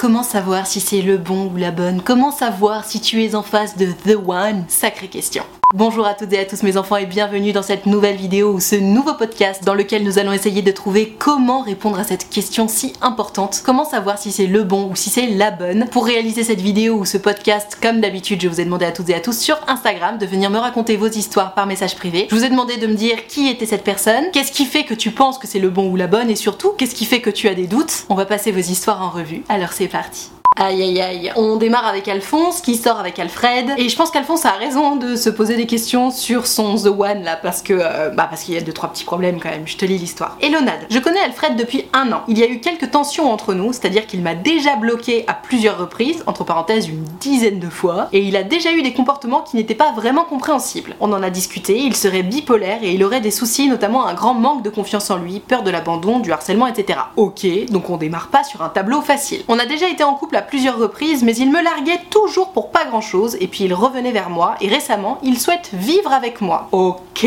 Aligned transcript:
Comment 0.00 0.22
savoir 0.22 0.68
si 0.68 0.78
c'est 0.78 1.02
le 1.02 1.18
bon 1.18 1.50
ou 1.50 1.56
la 1.56 1.72
bonne? 1.72 2.02
Comment 2.02 2.30
savoir 2.30 2.84
si 2.84 3.00
tu 3.00 3.24
es 3.24 3.34
en 3.34 3.42
face 3.42 3.76
de 3.76 3.86
The 3.86 4.16
One? 4.24 4.64
Sacrée 4.68 5.08
question. 5.08 5.42
Bonjour 5.74 6.06
à 6.06 6.14
toutes 6.14 6.32
et 6.32 6.38
à 6.38 6.46
tous 6.46 6.62
mes 6.62 6.78
enfants 6.78 6.96
et 6.96 7.04
bienvenue 7.04 7.52
dans 7.52 7.62
cette 7.62 7.84
nouvelle 7.84 8.16
vidéo 8.16 8.54
ou 8.54 8.58
ce 8.58 8.74
nouveau 8.74 9.12
podcast 9.12 9.64
dans 9.64 9.74
lequel 9.74 10.02
nous 10.02 10.18
allons 10.18 10.32
essayer 10.32 10.62
de 10.62 10.70
trouver 10.70 11.14
comment 11.18 11.60
répondre 11.60 11.98
à 11.98 12.04
cette 12.04 12.30
question 12.30 12.68
si 12.68 12.94
importante. 13.02 13.60
Comment 13.66 13.84
savoir 13.84 14.16
si 14.16 14.32
c'est 14.32 14.46
le 14.46 14.64
bon 14.64 14.88
ou 14.90 14.96
si 14.96 15.10
c'est 15.10 15.26
la 15.26 15.50
bonne 15.50 15.86
Pour 15.90 16.06
réaliser 16.06 16.42
cette 16.42 16.62
vidéo 16.62 16.94
ou 16.94 17.04
ce 17.04 17.18
podcast, 17.18 17.76
comme 17.82 18.00
d'habitude, 18.00 18.40
je 18.40 18.48
vous 18.48 18.62
ai 18.62 18.64
demandé 18.64 18.86
à 18.86 18.92
toutes 18.92 19.10
et 19.10 19.14
à 19.14 19.20
tous 19.20 19.38
sur 19.38 19.58
Instagram 19.68 20.16
de 20.16 20.24
venir 20.24 20.48
me 20.48 20.56
raconter 20.56 20.96
vos 20.96 21.06
histoires 21.06 21.52
par 21.52 21.66
message 21.66 21.96
privé. 21.96 22.28
Je 22.30 22.34
vous 22.34 22.44
ai 22.44 22.48
demandé 22.48 22.78
de 22.78 22.86
me 22.86 22.94
dire 22.94 23.26
qui 23.26 23.48
était 23.48 23.66
cette 23.66 23.84
personne, 23.84 24.30
qu'est-ce 24.32 24.52
qui 24.52 24.64
fait 24.64 24.84
que 24.84 24.94
tu 24.94 25.10
penses 25.10 25.36
que 25.36 25.46
c'est 25.46 25.58
le 25.58 25.68
bon 25.68 25.90
ou 25.90 25.96
la 25.96 26.06
bonne 26.06 26.30
et 26.30 26.36
surtout, 26.36 26.72
qu'est-ce 26.78 26.94
qui 26.94 27.04
fait 27.04 27.20
que 27.20 27.28
tu 27.28 27.46
as 27.46 27.54
des 27.54 27.66
doutes. 27.66 28.06
On 28.08 28.14
va 28.14 28.24
passer 28.24 28.52
vos 28.52 28.58
histoires 28.58 29.02
en 29.02 29.10
revue. 29.10 29.44
Alors 29.50 29.74
c'est 29.74 29.88
parti. 29.88 30.30
Aïe 30.60 30.82
aïe 30.82 31.00
aïe, 31.00 31.32
on 31.36 31.54
démarre 31.54 31.86
avec 31.86 32.08
Alphonse 32.08 32.60
qui 32.60 32.74
sort 32.74 32.98
avec 32.98 33.20
Alfred 33.20 33.74
et 33.76 33.88
je 33.88 33.96
pense 33.96 34.10
qu'Alphonse 34.10 34.44
a 34.44 34.50
raison 34.50 34.96
de 34.96 35.14
se 35.14 35.30
poser 35.30 35.54
des 35.54 35.66
questions 35.66 36.10
sur 36.10 36.48
son 36.48 36.74
The 36.74 36.86
One 36.86 37.22
là 37.22 37.38
parce 37.40 37.62
que 37.62 37.74
euh, 37.74 38.10
bah 38.10 38.26
parce 38.28 38.42
qu'il 38.42 38.54
y 38.54 38.58
a 38.58 38.60
deux 38.60 38.72
trois 38.72 38.90
petits 38.90 39.04
problèmes 39.04 39.38
quand 39.38 39.50
même. 39.50 39.68
Je 39.68 39.76
te 39.76 39.84
lis 39.84 39.98
l'histoire. 39.98 40.36
Elonade, 40.40 40.80
je 40.90 40.98
connais 40.98 41.20
Alfred 41.20 41.54
depuis 41.54 41.84
un 41.92 42.10
an. 42.10 42.22
Il 42.26 42.36
y 42.38 42.42
a 42.42 42.48
eu 42.48 42.58
quelques 42.58 42.90
tensions 42.90 43.30
entre 43.30 43.54
nous, 43.54 43.72
c'est-à-dire 43.72 44.04
qu'il 44.08 44.20
m'a 44.20 44.34
déjà 44.34 44.74
bloqué 44.74 45.22
à 45.28 45.34
plusieurs 45.34 45.78
reprises, 45.78 46.24
entre 46.26 46.42
parenthèses 46.42 46.88
une 46.88 47.04
dizaine 47.20 47.60
de 47.60 47.68
fois, 47.68 48.08
et 48.12 48.18
il 48.18 48.34
a 48.34 48.42
déjà 48.42 48.72
eu 48.72 48.82
des 48.82 48.92
comportements 48.92 49.42
qui 49.42 49.54
n'étaient 49.54 49.76
pas 49.76 49.92
vraiment 49.92 50.24
compréhensibles. 50.24 50.96
On 50.98 51.12
en 51.12 51.22
a 51.22 51.30
discuté, 51.30 51.78
il 51.78 51.94
serait 51.94 52.24
bipolaire 52.24 52.80
et 52.82 52.90
il 52.94 53.04
aurait 53.04 53.20
des 53.20 53.30
soucis, 53.30 53.68
notamment 53.68 54.08
un 54.08 54.14
grand 54.14 54.34
manque 54.34 54.64
de 54.64 54.70
confiance 54.70 55.08
en 55.12 55.18
lui, 55.18 55.38
peur 55.38 55.62
de 55.62 55.70
l'abandon, 55.70 56.18
du 56.18 56.32
harcèlement, 56.32 56.66
etc. 56.66 56.98
Ok, 57.14 57.46
donc 57.70 57.90
on 57.90 57.96
démarre 57.96 58.26
pas 58.26 58.42
sur 58.42 58.62
un 58.62 58.70
tableau 58.70 59.02
facile. 59.02 59.44
On 59.46 59.60
a 59.60 59.64
déjà 59.64 59.88
été 59.88 60.02
en 60.02 60.14
couple 60.14 60.34
à 60.34 60.47
plusieurs 60.48 60.78
reprises, 60.78 61.22
mais 61.22 61.36
il 61.36 61.50
me 61.50 61.62
larguait 61.62 62.00
toujours 62.10 62.52
pour 62.52 62.70
pas 62.70 62.84
grand 62.86 63.00
chose, 63.00 63.36
et 63.40 63.46
puis 63.46 63.64
il 63.64 63.74
revenait 63.74 64.12
vers 64.12 64.30
moi, 64.30 64.54
et 64.60 64.68
récemment, 64.68 65.18
il 65.22 65.38
souhaite 65.38 65.70
vivre 65.72 66.12
avec 66.12 66.40
moi. 66.40 66.68
Ok. 66.72 67.26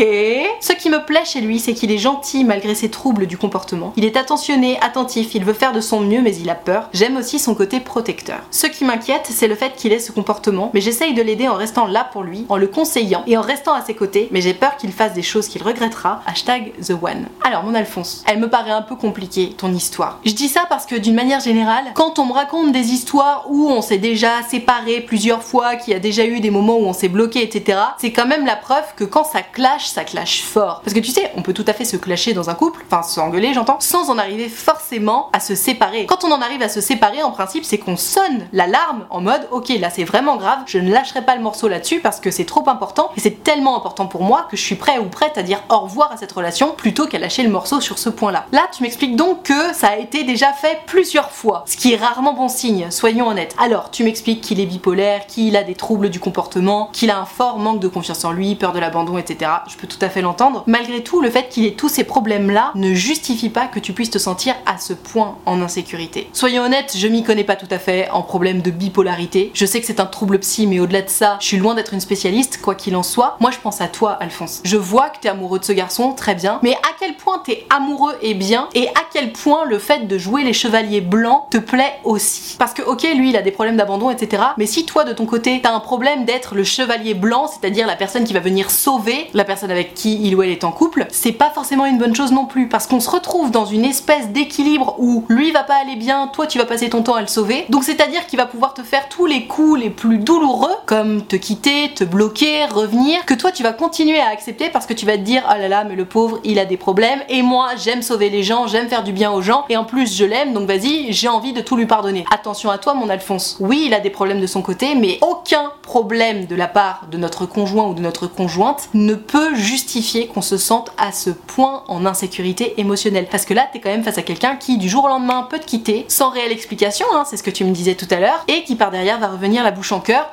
Ce 0.60 0.72
qui 0.72 0.90
me 0.90 1.04
plaît 1.04 1.24
chez 1.24 1.40
lui, 1.40 1.58
c'est 1.58 1.74
qu'il 1.74 1.90
est 1.90 1.98
gentil 1.98 2.44
malgré 2.44 2.74
ses 2.74 2.90
troubles 2.90 3.26
du 3.26 3.36
comportement. 3.36 3.92
Il 3.96 4.04
est 4.04 4.16
attentionné, 4.16 4.78
attentif, 4.80 5.34
il 5.34 5.44
veut 5.44 5.52
faire 5.52 5.72
de 5.72 5.80
son 5.80 6.00
mieux, 6.00 6.20
mais 6.20 6.34
il 6.36 6.50
a 6.50 6.54
peur. 6.54 6.88
J'aime 6.92 7.16
aussi 7.16 7.38
son 7.38 7.54
côté 7.54 7.80
protecteur. 7.80 8.40
Ce 8.50 8.66
qui 8.66 8.84
m'inquiète, 8.84 9.28
c'est 9.30 9.48
le 9.48 9.54
fait 9.54 9.74
qu'il 9.76 9.92
ait 9.92 9.98
ce 9.98 10.12
comportement, 10.12 10.70
mais 10.74 10.80
j'essaye 10.80 11.14
de 11.14 11.22
l'aider 11.22 11.48
en 11.48 11.54
restant 11.54 11.86
là 11.86 12.08
pour 12.12 12.22
lui, 12.22 12.46
en 12.48 12.56
le 12.56 12.66
conseillant 12.66 13.22
et 13.26 13.36
en 13.36 13.42
restant 13.42 13.74
à 13.74 13.82
ses 13.82 13.94
côtés, 13.94 14.28
mais 14.32 14.40
j'ai 14.40 14.54
peur 14.54 14.76
qu'il 14.76 14.92
fasse 14.92 15.12
des 15.12 15.22
choses 15.22 15.48
qu'il 15.48 15.62
regrettera. 15.62 16.22
Hashtag 16.26 16.72
The 16.84 16.92
One. 17.00 17.26
Alors, 17.44 17.62
mon 17.64 17.74
Alphonse, 17.74 18.24
elle 18.26 18.38
me 18.38 18.48
paraît 18.48 18.70
un 18.70 18.82
peu 18.82 18.96
compliquée, 18.96 19.54
ton 19.56 19.72
histoire. 19.72 20.18
Je 20.24 20.32
dis 20.32 20.48
ça 20.48 20.64
parce 20.68 20.86
que 20.86 20.96
d'une 20.96 21.14
manière 21.14 21.40
générale, 21.40 21.84
quand 21.94 22.18
on 22.18 22.26
me 22.26 22.32
raconte 22.32 22.72
des 22.72 22.92
histoires 22.92 23.01
où 23.48 23.68
on 23.68 23.82
s'est 23.82 23.98
déjà 23.98 24.42
séparé 24.42 25.00
plusieurs 25.00 25.42
fois, 25.42 25.76
qu'il 25.76 25.92
y 25.92 25.96
a 25.96 26.00
déjà 26.00 26.24
eu 26.24 26.40
des 26.40 26.50
moments 26.50 26.76
où 26.76 26.84
on 26.84 26.92
s'est 26.92 27.08
bloqué, 27.08 27.42
etc., 27.42 27.78
c'est 27.98 28.12
quand 28.12 28.26
même 28.26 28.46
la 28.46 28.56
preuve 28.56 28.84
que 28.96 29.04
quand 29.04 29.24
ça 29.24 29.42
clash, 29.42 29.86
ça 29.86 30.04
clash 30.04 30.42
fort. 30.42 30.80
Parce 30.84 30.94
que 30.94 31.00
tu 31.00 31.10
sais, 31.10 31.30
on 31.36 31.42
peut 31.42 31.52
tout 31.52 31.64
à 31.66 31.72
fait 31.72 31.84
se 31.84 31.96
clasher 31.96 32.32
dans 32.32 32.50
un 32.50 32.54
couple, 32.54 32.84
enfin 32.86 33.02
s'engueuler, 33.02 33.54
j'entends, 33.54 33.78
sans 33.80 34.10
en 34.10 34.18
arriver 34.18 34.48
forcément 34.48 35.30
à 35.32 35.40
se 35.40 35.54
séparer. 35.54 36.06
Quand 36.06 36.24
on 36.24 36.32
en 36.32 36.40
arrive 36.40 36.62
à 36.62 36.68
se 36.68 36.80
séparer, 36.80 37.22
en 37.22 37.30
principe, 37.30 37.64
c'est 37.64 37.78
qu'on 37.78 37.96
sonne 37.96 38.46
l'alarme 38.52 39.06
en 39.10 39.20
mode, 39.20 39.48
ok, 39.50 39.68
là 39.80 39.90
c'est 39.90 40.04
vraiment 40.04 40.36
grave, 40.36 40.60
je 40.66 40.78
ne 40.78 40.92
lâcherai 40.92 41.24
pas 41.24 41.36
le 41.36 41.42
morceau 41.42 41.68
là-dessus 41.68 42.00
parce 42.00 42.20
que 42.20 42.30
c'est 42.30 42.44
trop 42.44 42.68
important 42.68 43.10
et 43.16 43.20
c'est 43.20 43.42
tellement 43.42 43.76
important 43.76 44.06
pour 44.06 44.22
moi 44.22 44.46
que 44.50 44.56
je 44.56 44.62
suis 44.62 44.74
prêt 44.74 44.98
ou 44.98 45.04
prête 45.04 45.38
à 45.38 45.42
dire 45.42 45.62
au 45.68 45.80
revoir 45.80 46.12
à 46.12 46.16
cette 46.16 46.32
relation 46.32 46.72
plutôt 46.76 47.06
qu'à 47.06 47.18
lâcher 47.18 47.42
le 47.42 47.50
morceau 47.50 47.80
sur 47.80 47.98
ce 47.98 48.08
point-là. 48.08 48.46
Là, 48.52 48.68
tu 48.74 48.82
m'expliques 48.82 49.16
donc 49.16 49.44
que 49.44 49.74
ça 49.74 49.88
a 49.88 49.96
été 49.96 50.24
déjà 50.24 50.52
fait 50.52 50.80
plusieurs 50.86 51.30
fois, 51.30 51.64
ce 51.66 51.76
qui 51.76 51.92
est 51.92 51.96
rarement 51.96 52.34
bon 52.34 52.48
signe, 52.48 52.88
soyons 52.92 53.28
honnêtes. 53.28 53.56
Alors, 53.58 53.90
tu 53.90 54.04
m'expliques 54.04 54.40
qu'il 54.40 54.60
est 54.60 54.66
bipolaire, 54.66 55.26
qu'il 55.26 55.56
a 55.56 55.64
des 55.64 55.74
troubles 55.74 56.10
du 56.10 56.20
comportement, 56.20 56.90
qu'il 56.92 57.10
a 57.10 57.18
un 57.18 57.24
fort 57.24 57.58
manque 57.58 57.80
de 57.80 57.88
confiance 57.88 58.24
en 58.24 58.32
lui, 58.32 58.54
peur 58.54 58.72
de 58.72 58.78
l'abandon, 58.78 59.18
etc. 59.18 59.50
Je 59.68 59.76
peux 59.76 59.86
tout 59.86 59.98
à 60.00 60.08
fait 60.08 60.22
l'entendre. 60.22 60.62
Malgré 60.66 61.02
tout, 61.02 61.20
le 61.20 61.30
fait 61.30 61.48
qu'il 61.48 61.66
ait 61.66 61.72
tous 61.72 61.88
ces 61.88 62.04
problèmes-là 62.04 62.72
ne 62.74 62.94
justifie 62.94 63.48
pas 63.48 63.66
que 63.66 63.80
tu 63.80 63.92
puisses 63.92 64.10
te 64.10 64.18
sentir 64.18 64.54
à 64.66 64.78
ce 64.78 64.92
point 64.92 65.38
en 65.46 65.60
insécurité. 65.60 66.28
Soyons 66.32 66.62
honnêtes, 66.62 66.94
je 66.96 67.08
m'y 67.08 67.22
connais 67.22 67.44
pas 67.44 67.56
tout 67.56 67.66
à 67.70 67.78
fait 67.78 68.08
en 68.10 68.22
problème 68.22 68.62
de 68.62 68.70
bipolarité. 68.70 69.50
Je 69.54 69.66
sais 69.66 69.80
que 69.80 69.86
c'est 69.86 70.00
un 70.00 70.06
trouble 70.06 70.38
psy, 70.40 70.66
mais 70.66 70.80
au-delà 70.80 71.02
de 71.02 71.08
ça, 71.08 71.38
je 71.40 71.46
suis 71.46 71.56
loin 71.58 71.74
d'être 71.74 71.94
une 71.94 72.00
spécialiste, 72.00 72.60
quoi 72.62 72.74
qu'il 72.74 72.94
en 72.96 73.02
soit. 73.02 73.36
Moi, 73.40 73.50
je 73.50 73.58
pense 73.58 73.80
à 73.80 73.88
toi, 73.88 74.12
Alphonse. 74.12 74.60
Je 74.64 74.76
vois 74.76 75.10
que 75.10 75.18
t'es 75.18 75.28
amoureux 75.28 75.58
de 75.58 75.64
ce 75.64 75.72
garçon, 75.72 76.12
très 76.12 76.34
bien, 76.34 76.60
mais 76.62 76.76
quel 77.02 77.14
point 77.14 77.42
t'es 77.44 77.66
amoureux 77.68 78.14
et 78.22 78.34
bien, 78.34 78.68
et 78.76 78.86
à 78.90 79.02
quel 79.12 79.32
point 79.32 79.64
le 79.64 79.80
fait 79.80 80.06
de 80.06 80.18
jouer 80.18 80.44
les 80.44 80.52
chevaliers 80.52 81.00
blancs 81.00 81.50
te 81.50 81.58
plaît 81.58 81.98
aussi. 82.04 82.54
Parce 82.60 82.74
que, 82.74 82.82
ok, 82.82 83.02
lui, 83.16 83.30
il 83.30 83.36
a 83.36 83.42
des 83.42 83.50
problèmes 83.50 83.76
d'abandon, 83.76 84.08
etc. 84.08 84.40
Mais 84.56 84.66
si 84.66 84.86
toi, 84.86 85.02
de 85.02 85.12
ton 85.12 85.26
côté, 85.26 85.58
t'as 85.60 85.72
un 85.72 85.80
problème 85.80 86.24
d'être 86.24 86.54
le 86.54 86.62
chevalier 86.62 87.14
blanc, 87.14 87.48
c'est-à-dire 87.48 87.88
la 87.88 87.96
personne 87.96 88.22
qui 88.22 88.32
va 88.32 88.38
venir 88.38 88.70
sauver 88.70 89.26
la 89.34 89.44
personne 89.44 89.72
avec 89.72 89.94
qui 89.94 90.22
il 90.22 90.36
ou 90.36 90.44
elle 90.44 90.50
est 90.50 90.62
en 90.62 90.70
couple, 90.70 91.08
c'est 91.10 91.32
pas 91.32 91.50
forcément 91.50 91.86
une 91.86 91.98
bonne 91.98 92.14
chose 92.14 92.30
non 92.30 92.44
plus. 92.46 92.68
Parce 92.68 92.86
qu'on 92.86 93.00
se 93.00 93.10
retrouve 93.10 93.50
dans 93.50 93.66
une 93.66 93.84
espèce 93.84 94.28
d'équilibre 94.28 94.94
où 95.00 95.24
lui 95.28 95.50
va 95.50 95.64
pas 95.64 95.80
aller 95.82 95.96
bien, 95.96 96.28
toi 96.28 96.46
tu 96.46 96.58
vas 96.58 96.66
passer 96.66 96.88
ton 96.88 97.02
temps 97.02 97.14
à 97.14 97.20
le 97.20 97.26
sauver. 97.26 97.64
Donc 97.68 97.82
c'est-à-dire 97.82 98.28
qu'il 98.28 98.36
va 98.36 98.46
pouvoir 98.46 98.74
te 98.74 98.82
faire 98.82 99.08
tous 99.08 99.26
les 99.26 99.48
coups 99.48 99.80
les 99.80 99.90
plus 99.90 100.18
douloureux, 100.18 100.76
comme 100.86 101.22
te 101.22 101.34
quitter, 101.34 101.90
te 101.92 102.04
bloquer, 102.04 102.66
revenir, 102.66 103.26
que 103.26 103.34
toi 103.34 103.50
tu 103.50 103.64
vas 103.64 103.72
continuer 103.72 104.20
à 104.20 104.28
accepter 104.28 104.68
parce 104.68 104.86
que 104.86 104.94
tu 104.94 105.04
vas 105.04 105.16
te 105.16 105.22
dire 105.22 105.42
oh 105.50 105.58
là 105.58 105.66
là, 105.66 105.82
mais 105.82 105.96
le 105.96 106.04
pauvre 106.04 106.38
il 106.44 106.60
a 106.60 106.64
des 106.64 106.76
problèmes 106.76 106.91
et 107.28 107.42
moi 107.42 107.70
j'aime 107.76 108.02
sauver 108.02 108.28
les 108.28 108.42
gens, 108.42 108.66
j'aime 108.66 108.88
faire 108.88 109.02
du 109.02 109.12
bien 109.12 109.32
aux 109.32 109.42
gens 109.42 109.64
et 109.68 109.76
en 109.76 109.84
plus 109.84 110.14
je 110.14 110.24
l'aime 110.24 110.52
donc 110.52 110.68
vas-y, 110.68 111.12
j'ai 111.12 111.28
envie 111.28 111.52
de 111.52 111.60
tout 111.60 111.76
lui 111.76 111.86
pardonner. 111.86 112.24
Attention 112.30 112.70
à 112.70 112.78
toi 112.78 112.94
mon 112.94 113.08
Alphonse. 113.08 113.56
Oui, 113.60 113.84
il 113.86 113.94
a 113.94 114.00
des 114.00 114.10
problèmes 114.10 114.40
de 114.40 114.46
son 114.46 114.62
côté, 114.62 114.94
mais 114.94 115.18
aucun 115.22 115.72
problème 115.82 116.46
de 116.46 116.54
la 116.54 116.68
part 116.68 117.06
de 117.10 117.16
notre 117.16 117.46
conjoint 117.46 117.86
ou 117.86 117.94
de 117.94 118.00
notre 118.00 118.26
conjointe 118.26 118.88
ne 118.94 119.14
peut 119.14 119.54
justifier 119.54 120.26
qu'on 120.26 120.42
se 120.42 120.56
sente 120.56 120.92
à 120.98 121.12
ce 121.12 121.30
point 121.30 121.84
en 121.88 122.04
insécurité 122.06 122.74
émotionnelle. 122.80 123.26
Parce 123.30 123.44
que 123.44 123.54
là, 123.54 123.68
t'es 123.72 123.80
quand 123.80 123.90
même 123.90 124.04
face 124.04 124.18
à 124.18 124.22
quelqu'un 124.22 124.56
qui, 124.56 124.78
du 124.78 124.88
jour 124.88 125.04
au 125.04 125.08
lendemain, 125.08 125.46
peut 125.48 125.58
te 125.58 125.66
quitter, 125.66 126.04
sans 126.08 126.30
réelle 126.30 126.52
explication, 126.52 127.06
hein, 127.12 127.24
c'est 127.26 127.36
ce 127.36 127.42
que 127.42 127.50
tu 127.50 127.64
me 127.64 127.72
disais 127.72 127.94
tout 127.94 128.08
à 128.10 128.20
l'heure, 128.20 128.44
et 128.48 128.64
qui 128.64 128.76
par 128.76 128.90
derrière 128.90 129.18
va 129.18 129.28
revenir 129.28 129.64
la 129.64 129.70
bouche 129.70 129.92
en 129.92 130.00
cœur 130.00 130.30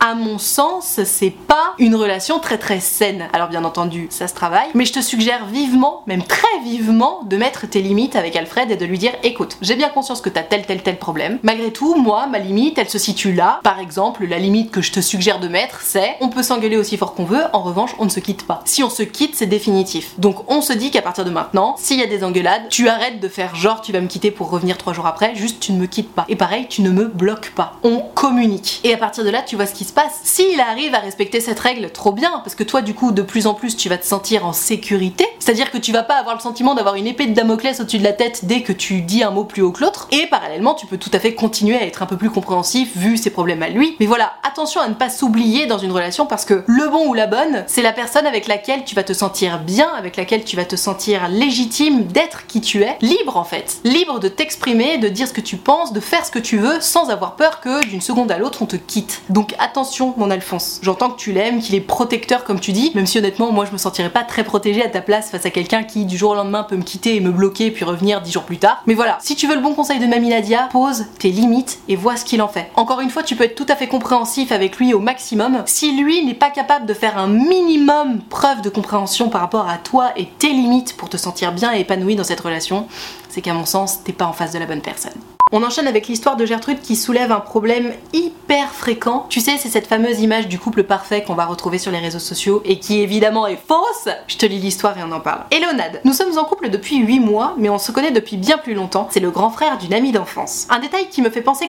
À 0.00 0.14
mon 0.14 0.38
sens, 0.38 1.00
c'est 1.04 1.30
pas 1.30 1.74
une 1.78 1.94
relation 1.94 2.38
très 2.38 2.58
très 2.58 2.80
saine. 2.80 3.28
Alors 3.32 3.48
bien 3.48 3.64
entendu, 3.64 4.08
ça 4.10 4.28
se 4.28 4.34
travaille, 4.34 4.68
mais 4.74 4.84
je 4.84 4.92
te 4.92 5.00
suggère 5.00 5.46
vivement, 5.46 6.02
même 6.06 6.22
très 6.22 6.60
vivement, 6.62 7.22
de 7.24 7.36
mettre 7.36 7.66
tes 7.66 7.80
limites 7.80 8.14
avec 8.14 8.36
Alfred 8.36 8.70
et 8.70 8.76
de 8.76 8.84
lui 8.84 8.98
dire 8.98 9.12
écoute, 9.22 9.56
j'ai 9.62 9.74
bien 9.74 9.88
conscience 9.88 10.20
que 10.20 10.28
t'as 10.28 10.42
tel 10.42 10.66
tel 10.66 10.82
tel 10.82 10.98
problème. 10.98 11.38
Malgré 11.42 11.72
tout, 11.72 11.94
moi, 11.94 12.26
ma 12.26 12.38
limite, 12.38 12.78
elle 12.78 12.88
se 12.88 12.98
situe 12.98 13.32
là. 13.32 13.60
Par 13.62 13.80
exemple, 13.80 14.26
la 14.26 14.38
limite 14.38 14.70
que 14.70 14.82
je 14.82 14.92
te 14.92 15.00
suggère 15.00 15.40
de 15.40 15.48
mettre, 15.48 15.80
c'est 15.82 16.16
on 16.20 16.28
peut 16.28 16.42
s'engueuler 16.42 16.76
aussi 16.76 16.96
fort 16.96 17.14
qu'on 17.14 17.24
veut, 17.24 17.44
en 17.52 17.62
revanche, 17.62 17.94
on 17.98 18.04
ne 18.04 18.10
se 18.10 18.20
quitte 18.20 18.46
pas. 18.46 18.62
Si 18.64 18.82
on 18.82 18.90
se 18.90 19.02
quitte, 19.02 19.34
c'est 19.34 19.46
définitif. 19.46 20.18
Donc 20.18 20.50
on 20.50 20.60
se 20.60 20.72
dit 20.72 20.90
qu'à 20.90 21.02
partir 21.02 21.24
de 21.24 21.30
maintenant, 21.30 21.74
s'il 21.78 21.98
y 21.98 22.02
a 22.02 22.06
des 22.06 22.22
engueulades, 22.22 22.68
tu 22.68 22.88
arrêtes 22.88 23.20
de 23.20 23.28
faire 23.28 23.54
genre 23.54 23.80
tu 23.80 23.92
vas 23.92 24.00
me 24.00 24.08
quitter 24.08 24.30
pour 24.30 24.50
revenir 24.50 24.76
trois 24.76 24.92
jours 24.92 25.06
après, 25.06 25.34
juste 25.34 25.60
tu 25.60 25.72
ne 25.72 25.78
me 25.78 25.86
quittes 25.86 26.12
pas. 26.12 26.26
Et 26.28 26.36
pareil, 26.36 26.66
tu 26.68 26.82
ne 26.82 26.90
me 26.90 27.06
bloques 27.06 27.52
pas. 27.54 27.74
On 27.82 28.00
communique. 28.14 28.80
Et 28.84 28.92
à 28.92 28.98
partir 28.98 29.24
de 29.24 29.30
là, 29.30 29.42
tu 29.42 29.56
vois 29.56 29.66
ce 29.66 29.72
qui 29.72 29.85
se 29.86 29.92
passe. 29.92 30.20
S'il 30.22 30.60
arrive 30.60 30.94
à 30.94 30.98
respecter 30.98 31.40
cette 31.40 31.60
règle, 31.60 31.90
trop 31.90 32.12
bien, 32.12 32.40
parce 32.44 32.54
que 32.54 32.64
toi, 32.64 32.82
du 32.82 32.94
coup, 32.94 33.12
de 33.12 33.22
plus 33.22 33.46
en 33.46 33.54
plus, 33.54 33.76
tu 33.76 33.88
vas 33.88 33.98
te 33.98 34.06
sentir 34.06 34.46
en 34.46 34.52
sécurité. 34.52 35.26
C'est-à-dire 35.38 35.70
que 35.70 35.78
tu 35.78 35.92
vas 35.92 36.02
pas 36.02 36.14
avoir 36.14 36.34
le 36.34 36.40
sentiment 36.40 36.74
d'avoir 36.74 36.96
une 36.96 37.06
épée 37.06 37.26
de 37.26 37.34
Damoclès 37.34 37.80
au-dessus 37.80 37.98
de 37.98 38.04
la 38.04 38.12
tête 38.12 38.44
dès 38.44 38.62
que 38.62 38.72
tu 38.72 39.02
dis 39.02 39.22
un 39.22 39.30
mot 39.30 39.44
plus 39.44 39.62
haut 39.62 39.72
que 39.72 39.82
l'autre. 39.82 40.08
Et 40.10 40.26
parallèlement, 40.26 40.74
tu 40.74 40.86
peux 40.86 40.98
tout 40.98 41.10
à 41.12 41.18
fait 41.18 41.34
continuer 41.34 41.76
à 41.76 41.84
être 41.84 42.02
un 42.02 42.06
peu 42.06 42.16
plus 42.16 42.30
compréhensif 42.30 42.96
vu 42.96 43.16
ses 43.16 43.30
problèmes 43.30 43.62
à 43.62 43.68
lui. 43.68 43.96
Mais 44.00 44.06
voilà, 44.06 44.32
attention 44.42 44.80
à 44.80 44.88
ne 44.88 44.94
pas 44.94 45.10
s'oublier 45.10 45.66
dans 45.66 45.78
une 45.78 45.92
relation 45.92 46.26
parce 46.26 46.44
que 46.44 46.64
le 46.66 46.88
bon 46.88 47.08
ou 47.08 47.14
la 47.14 47.26
bonne, 47.26 47.64
c'est 47.66 47.82
la 47.82 47.92
personne 47.92 48.26
avec 48.26 48.46
laquelle 48.46 48.84
tu 48.84 48.94
vas 48.94 49.04
te 49.04 49.12
sentir 49.12 49.60
bien, 49.60 49.88
avec 49.96 50.16
laquelle 50.16 50.44
tu 50.44 50.56
vas 50.56 50.64
te 50.64 50.76
sentir 50.76 51.28
légitime 51.28 52.04
d'être 52.04 52.46
qui 52.46 52.60
tu 52.60 52.82
es, 52.82 52.96
libre 53.00 53.36
en 53.36 53.44
fait. 53.44 53.78
Libre 53.84 54.18
de 54.18 54.28
t'exprimer, 54.28 54.98
de 54.98 55.08
dire 55.08 55.28
ce 55.28 55.32
que 55.32 55.40
tu 55.40 55.56
penses, 55.56 55.92
de 55.92 56.00
faire 56.00 56.24
ce 56.24 56.30
que 56.30 56.38
tu 56.38 56.58
veux 56.58 56.80
sans 56.80 57.10
avoir 57.10 57.36
peur 57.36 57.60
que 57.60 57.84
d'une 57.86 58.00
seconde 58.00 58.30
à 58.32 58.38
l'autre 58.38 58.62
on 58.62 58.66
te 58.66 58.76
quitte. 58.76 59.22
Donc 59.28 59.54
attention 59.58 59.75
mon 60.16 60.30
Alphonse, 60.30 60.80
j'entends 60.82 61.10
que 61.10 61.18
tu 61.18 61.32
l'aimes, 61.32 61.60
qu'il 61.60 61.74
est 61.74 61.80
protecteur 61.80 62.44
comme 62.44 62.60
tu 62.60 62.72
dis, 62.72 62.92
même 62.94 63.04
si 63.04 63.18
honnêtement 63.18 63.52
moi 63.52 63.66
je 63.66 63.72
me 63.72 63.76
sentirais 63.76 64.08
pas 64.08 64.24
très 64.24 64.42
protégée 64.42 64.82
à 64.82 64.88
ta 64.88 65.02
place 65.02 65.30
face 65.30 65.44
à 65.44 65.50
quelqu'un 65.50 65.82
qui 65.82 66.06
du 66.06 66.16
jour 66.16 66.30
au 66.30 66.34
lendemain 66.34 66.62
peut 66.62 66.76
me 66.76 66.82
quitter 66.82 67.16
et 67.16 67.20
me 67.20 67.30
bloquer 67.30 67.70
puis 67.70 67.84
revenir 67.84 68.22
dix 68.22 68.32
jours 68.32 68.44
plus 68.44 68.56
tard. 68.56 68.82
Mais 68.86 68.94
voilà, 68.94 69.18
si 69.20 69.36
tu 69.36 69.46
veux 69.46 69.54
le 69.54 69.60
bon 69.60 69.74
conseil 69.74 69.98
de 69.98 70.06
Mamie 70.06 70.30
Nadia, 70.30 70.68
pose 70.72 71.04
tes 71.18 71.30
limites 71.30 71.80
et 71.88 71.96
vois 71.96 72.16
ce 72.16 72.24
qu'il 72.24 72.40
en 72.40 72.48
fait. 72.48 72.70
Encore 72.74 73.00
une 73.00 73.10
fois, 73.10 73.22
tu 73.22 73.36
peux 73.36 73.44
être 73.44 73.54
tout 73.54 73.66
à 73.68 73.76
fait 73.76 73.86
compréhensif 73.86 74.50
avec 74.50 74.78
lui 74.78 74.94
au 74.94 74.98
maximum. 74.98 75.62
Si 75.66 75.92
lui 75.92 76.24
n'est 76.24 76.32
pas 76.32 76.50
capable 76.50 76.86
de 76.86 76.94
faire 76.94 77.18
un 77.18 77.28
minimum 77.28 78.20
preuve 78.30 78.62
de 78.62 78.70
compréhension 78.70 79.28
par 79.28 79.42
rapport 79.42 79.68
à 79.68 79.76
toi 79.76 80.12
et 80.16 80.26
tes 80.38 80.48
limites 80.48 80.96
pour 80.96 81.10
te 81.10 81.18
sentir 81.18 81.52
bien 81.52 81.74
et 81.74 81.80
épanoui 81.80 82.16
dans 82.16 82.24
cette 82.24 82.40
relation, 82.40 82.86
c'est 83.28 83.42
qu'à 83.42 83.52
mon 83.52 83.66
sens, 83.66 84.02
t'es 84.04 84.12
pas 84.12 84.24
en 84.24 84.32
face 84.32 84.52
de 84.52 84.58
la 84.58 84.64
bonne 84.66 84.80
personne. 84.80 85.35
On 85.52 85.62
enchaîne 85.62 85.86
avec 85.86 86.08
l'histoire 86.08 86.36
de 86.36 86.44
Gertrude 86.44 86.80
qui 86.80 86.96
soulève 86.96 87.30
un 87.30 87.38
problème 87.38 87.92
hyper 88.12 88.72
fréquent. 88.72 89.26
Tu 89.28 89.40
sais, 89.40 89.56
c'est 89.58 89.68
cette 89.68 89.86
fameuse 89.86 90.20
image 90.20 90.48
du 90.48 90.58
couple 90.58 90.82
parfait 90.82 91.22
qu'on 91.22 91.36
va 91.36 91.46
retrouver 91.46 91.78
sur 91.78 91.92
les 91.92 92.00
réseaux 92.00 92.18
sociaux 92.18 92.62
et 92.64 92.80
qui 92.80 93.00
évidemment 93.00 93.46
est 93.46 93.56
fausse. 93.56 94.08
Je 94.26 94.38
te 94.38 94.44
lis 94.44 94.58
l'histoire 94.58 94.98
et 94.98 95.04
on 95.04 95.12
en 95.12 95.20
parle. 95.20 95.44
Léonade, 95.52 96.00
nous 96.04 96.14
sommes 96.14 96.36
en 96.36 96.44
couple 96.44 96.68
depuis 96.68 96.96
8 96.96 97.20
mois, 97.20 97.54
mais 97.58 97.68
on 97.68 97.78
se 97.78 97.92
connaît 97.92 98.10
depuis 98.10 98.36
bien 98.36 98.58
plus 98.58 98.74
longtemps. 98.74 99.06
C'est 99.12 99.20
le 99.20 99.30
grand 99.30 99.50
frère 99.50 99.78
d'une 99.78 99.94
amie 99.94 100.10
d'enfance. 100.10 100.66
Un 100.68 100.80
détail 100.80 101.08
qui 101.10 101.22
me 101.22 101.30
fait 101.30 101.42
penser 101.42 101.68